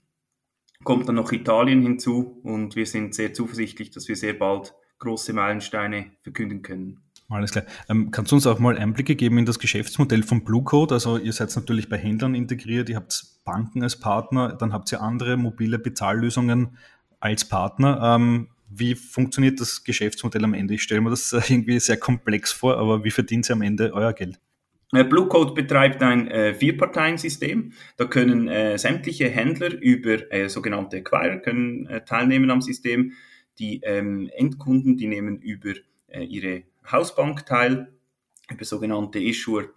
kommt 0.84 1.08
dann 1.08 1.16
noch 1.16 1.32
Italien 1.32 1.82
hinzu 1.82 2.40
und 2.42 2.76
wir 2.76 2.86
sind 2.86 3.14
sehr 3.14 3.32
zuversichtlich, 3.32 3.90
dass 3.90 4.08
wir 4.08 4.16
sehr 4.16 4.34
bald 4.34 4.74
große 4.98 5.32
Meilensteine 5.32 6.12
verkünden 6.22 6.62
können. 6.62 7.00
Alles 7.28 7.52
klar. 7.52 7.64
Ähm, 7.88 8.10
kannst 8.10 8.32
du 8.32 8.36
uns 8.36 8.46
auch 8.46 8.58
mal 8.58 8.76
Einblicke 8.76 9.14
geben 9.14 9.38
in 9.38 9.46
das 9.46 9.58
Geschäftsmodell 9.58 10.24
von 10.24 10.42
Blue 10.42 10.64
Code? 10.64 10.94
Also 10.94 11.16
ihr 11.16 11.32
seid 11.32 11.54
natürlich 11.54 11.88
bei 11.88 11.96
Händlern 11.96 12.34
integriert, 12.34 12.88
ihr 12.88 12.96
habt 12.96 13.24
Banken 13.44 13.82
als 13.82 13.98
Partner, 13.98 14.52
dann 14.52 14.72
habt 14.72 14.90
ihr 14.90 15.00
andere 15.00 15.36
mobile 15.36 15.78
Bezahllösungen 15.78 16.76
als 17.20 17.44
Partner. 17.44 18.16
Ähm, 18.16 18.48
wie 18.68 18.94
funktioniert 18.94 19.60
das 19.60 19.84
Geschäftsmodell 19.84 20.44
am 20.44 20.54
Ende? 20.54 20.74
Ich 20.74 20.82
stelle 20.82 21.00
mir 21.00 21.10
das 21.10 21.32
irgendwie 21.32 21.78
sehr 21.78 21.98
komplex 21.98 22.52
vor, 22.52 22.78
aber 22.78 23.04
wie 23.04 23.10
verdient 23.10 23.48
ihr 23.48 23.54
am 23.54 23.62
Ende 23.62 23.92
euer 23.92 24.12
Geld? 24.12 24.40
Äh, 24.92 25.04
Blue 25.04 25.28
Code 25.28 25.54
betreibt 25.54 26.02
ein 26.02 26.28
äh, 26.28 26.54
Vierparteiensystem. 26.54 27.72
Da 27.96 28.06
können 28.06 28.48
äh, 28.48 28.76
sämtliche 28.76 29.28
Händler 29.28 29.72
über 29.72 30.32
äh, 30.32 30.48
sogenannte 30.48 30.98
Acquirer 30.98 31.38
können 31.38 31.86
äh, 31.86 32.04
teilnehmen 32.04 32.50
am 32.50 32.60
System. 32.60 33.12
Die 33.58 33.80
ähm, 33.84 34.30
Endkunden, 34.34 34.96
die 34.96 35.06
nehmen 35.06 35.38
über 35.38 35.74
äh, 36.08 36.24
ihre 36.24 36.64
Hausbank 36.90 37.46
teil, 37.46 37.92
über 38.50 38.64
sogenannte 38.64 39.20
Issuer. 39.20 39.68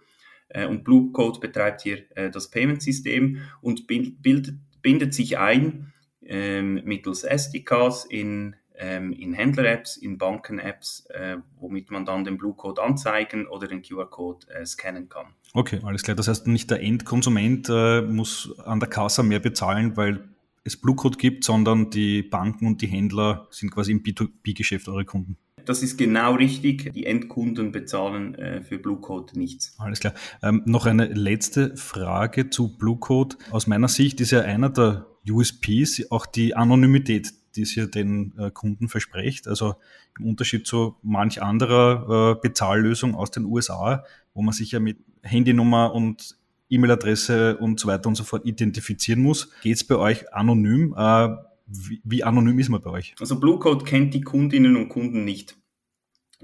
Äh, 0.48 0.66
und 0.66 0.82
Blue 0.82 1.12
Code 1.12 1.38
betreibt 1.38 1.82
hier 1.82 2.04
das 2.14 2.50
Payment-System 2.50 3.40
und 3.60 3.86
bild, 3.86 4.20
bildet, 4.22 4.56
bindet 4.82 5.14
sich 5.14 5.38
ein 5.38 5.92
ähm, 6.22 6.82
mittels 6.84 7.22
SDKs 7.22 8.04
in 8.04 8.56
ähm, 8.76 9.12
in 9.12 9.32
Händler-Apps, 9.32 9.96
in 9.96 10.18
Banken-Apps, 10.18 11.06
äh, 11.10 11.36
womit 11.58 11.90
man 11.90 12.04
dann 12.04 12.24
den 12.24 12.36
Blue-Code 12.36 12.82
anzeigen 12.82 13.46
oder 13.46 13.68
den 13.68 13.82
QR-Code 13.82 14.46
äh, 14.48 14.66
scannen 14.66 15.08
kann. 15.08 15.26
Okay, 15.52 15.80
alles 15.84 16.02
klar. 16.02 16.16
Das 16.16 16.28
heißt, 16.28 16.46
nicht 16.46 16.70
der 16.70 16.82
Endkonsument 16.82 17.68
äh, 17.68 18.02
muss 18.02 18.58
an 18.60 18.80
der 18.80 18.88
Kasse 18.88 19.22
mehr 19.22 19.40
bezahlen, 19.40 19.96
weil 19.96 20.28
es 20.64 20.80
Blue-Code 20.80 21.18
gibt, 21.18 21.44
sondern 21.44 21.90
die 21.90 22.22
Banken 22.22 22.66
und 22.66 22.82
die 22.82 22.86
Händler 22.86 23.46
sind 23.50 23.70
quasi 23.70 23.92
im 23.92 24.02
B2B-Geschäft 24.02 24.88
eure 24.88 25.04
Kunden. 25.04 25.36
Das 25.64 25.82
ist 25.82 25.96
genau 25.96 26.34
richtig. 26.34 26.92
Die 26.92 27.06
Endkunden 27.06 27.72
bezahlen 27.72 28.34
äh, 28.34 28.62
für 28.62 28.78
Blue 28.78 28.98
Code 28.98 29.38
nichts. 29.38 29.74
Alles 29.78 30.00
klar. 30.00 30.14
Ähm, 30.42 30.62
noch 30.66 30.86
eine 30.86 31.06
letzte 31.06 31.76
Frage 31.76 32.50
zu 32.50 32.76
Blue 32.76 32.98
Code. 32.98 33.36
Aus 33.50 33.66
meiner 33.66 33.88
Sicht 33.88 34.20
ist 34.20 34.30
ja 34.30 34.42
einer 34.42 34.68
der 34.68 35.06
USPs 35.28 36.10
auch 36.10 36.26
die 36.26 36.54
Anonymität 36.54 37.32
die 37.56 37.62
es 37.62 37.70
hier 37.70 37.86
den 37.86 38.34
äh, 38.38 38.50
Kunden 38.50 38.88
verspricht. 38.88 39.48
Also 39.48 39.76
im 40.18 40.26
Unterschied 40.26 40.66
zu 40.66 40.96
manch 41.02 41.42
anderer 41.42 42.36
äh, 42.36 42.40
Bezahllösung 42.40 43.14
aus 43.14 43.30
den 43.30 43.44
USA, 43.44 44.04
wo 44.34 44.42
man 44.42 44.52
sich 44.52 44.72
ja 44.72 44.80
mit 44.80 44.98
Handynummer 45.22 45.94
und 45.94 46.36
E-Mail-Adresse 46.70 47.56
und 47.58 47.78
so 47.78 47.88
weiter 47.88 48.08
und 48.08 48.14
so 48.14 48.24
fort 48.24 48.44
identifizieren 48.46 49.22
muss, 49.22 49.50
geht 49.62 49.76
es 49.76 49.84
bei 49.84 49.96
euch 49.96 50.32
anonym. 50.32 50.94
Äh, 50.96 51.28
wie, 51.66 52.24
anonym 52.24 52.58
ist 52.58 52.68
man 52.68 52.82
bei 52.82 52.90
euch? 52.90 53.14
Also 53.20 53.40
Blue 53.40 53.58
Code 53.58 53.84
kennt 53.84 54.12
die 54.14 54.20
Kundinnen 54.20 54.76
und 54.76 54.88
Kunden 54.88 55.24
nicht. 55.24 55.56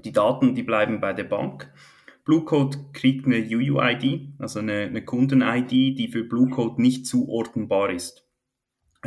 Die 0.03 0.11
Daten, 0.11 0.55
die 0.55 0.63
bleiben 0.63 0.99
bei 0.99 1.13
der 1.13 1.25
Bank. 1.25 1.71
Blue 2.23 2.43
Code 2.43 2.77
kriegt 2.93 3.25
eine 3.25 3.37
UUID, 3.37 4.33
also 4.39 4.59
eine, 4.59 4.83
eine 4.83 5.03
Kunden-ID, 5.03 5.71
die 5.71 6.09
für 6.11 6.23
Blue 6.23 6.49
Code 6.49 6.81
nicht 6.81 7.05
zuordnenbar 7.05 7.91
ist. 7.91 8.27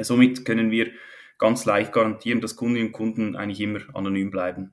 Somit 0.01 0.45
können 0.45 0.71
wir 0.71 0.91
ganz 1.39 1.65
leicht 1.65 1.93
garantieren, 1.93 2.41
dass 2.41 2.57
Kundinnen 2.57 2.89
und 2.89 2.93
Kunden 2.93 3.37
eigentlich 3.37 3.61
immer 3.61 3.81
anonym 3.95 4.31
bleiben. 4.31 4.73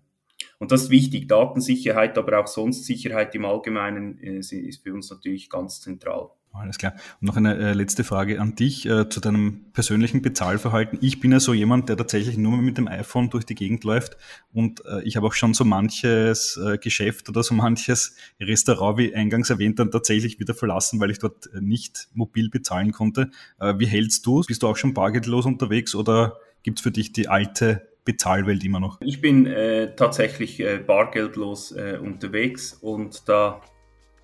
Und 0.60 0.72
das 0.72 0.84
ist 0.84 0.90
wichtig. 0.92 1.28
Datensicherheit, 1.28 2.18
aber 2.18 2.40
auch 2.40 2.48
sonst 2.48 2.86
Sicherheit 2.86 3.34
im 3.36 3.46
Allgemeinen 3.46 4.20
äh, 4.20 4.38
ist 4.38 4.84
für 4.84 4.94
uns 4.94 5.10
natürlich 5.10 5.50
ganz 5.50 5.82
zentral. 5.82 6.30
Alles 6.54 6.78
klar. 6.78 6.94
Und 7.22 7.28
noch 7.28 7.38
eine 7.38 7.56
äh, 7.58 7.74
letzte 7.74 8.04
Frage 8.04 8.40
an 8.40 8.56
dich 8.56 8.86
äh, 8.86 9.08
zu 9.08 9.22
deinem 9.22 9.72
persönlichen 9.72 10.22
Bezahlverhalten. 10.22 11.00
Ich 11.02 11.20
bin 11.20 11.32
ja 11.32 11.40
so 11.40 11.54
jemand, 11.54 11.88
der 11.88 11.96
tatsächlich 11.96 12.38
nur 12.38 12.58
mit 12.58 12.78
dem 12.78 12.90
iPhone 12.90 13.30
durch 13.30 13.46
die 13.46 13.56
Gegend 13.56 13.86
läuft 13.86 14.18
und 14.54 14.84
ich 15.04 15.16
habe 15.16 15.28
auch 15.28 15.34
schon 15.34 15.54
so 15.54 15.64
manches 15.64 16.60
Geschäft 16.82 17.30
oder 17.30 17.42
so 17.42 17.54
manches 17.56 18.16
Restaurant, 18.40 18.98
wie 18.98 19.16
eingangs 19.16 19.50
erwähnt, 19.50 19.80
dann 19.80 19.92
tatsächlich 19.92 20.40
wieder 20.40 20.54
verlassen, 20.54 21.00
weil 21.00 21.10
ich 21.10 21.20
dort 21.20 21.50
nicht 21.60 22.10
mobil 22.14 22.50
bezahlen 22.50 22.92
konnte. 22.92 23.32
Wie 23.78 23.86
hältst 23.86 24.26
du? 24.26 24.42
Bist 24.42 24.62
du 24.62 24.68
auch 24.68 24.76
schon 24.76 24.94
bargeldlos 24.94 25.46
unterwegs 25.46 25.96
oder 25.96 26.38
gibt 26.64 26.80
es 26.80 26.84
für 26.84 26.92
dich 26.92 27.14
die 27.14 27.28
alte 27.28 27.90
Bezahlwelt 28.06 28.64
immer 28.64 28.80
noch? 28.80 29.00
Ich 29.02 29.22
bin 29.22 29.46
äh, 29.46 29.96
tatsächlich 29.96 30.60
äh, 30.60 30.78
bargeldlos 30.78 31.72
äh, 31.72 31.98
unterwegs 32.02 32.74
und 32.74 33.28
da 33.28 33.62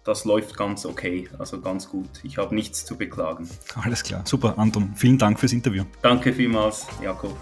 das 0.03 0.23
läuft 0.23 0.55
ganz 0.55 0.85
okay, 0.85 1.27
also 1.37 1.59
ganz 1.59 1.89
gut. 1.89 2.07
Ich 2.23 2.37
habe 2.37 2.55
nichts 2.55 2.85
zu 2.85 2.97
beklagen. 2.97 3.49
Alles 3.75 4.03
klar, 4.03 4.21
super, 4.25 4.57
Anton. 4.57 4.93
Vielen 4.95 5.17
Dank 5.17 5.37
fürs 5.37 5.51
Interview. 5.51 5.83
Danke 6.01 6.31
vielmals, 6.31 6.87
Jakob. 7.03 7.35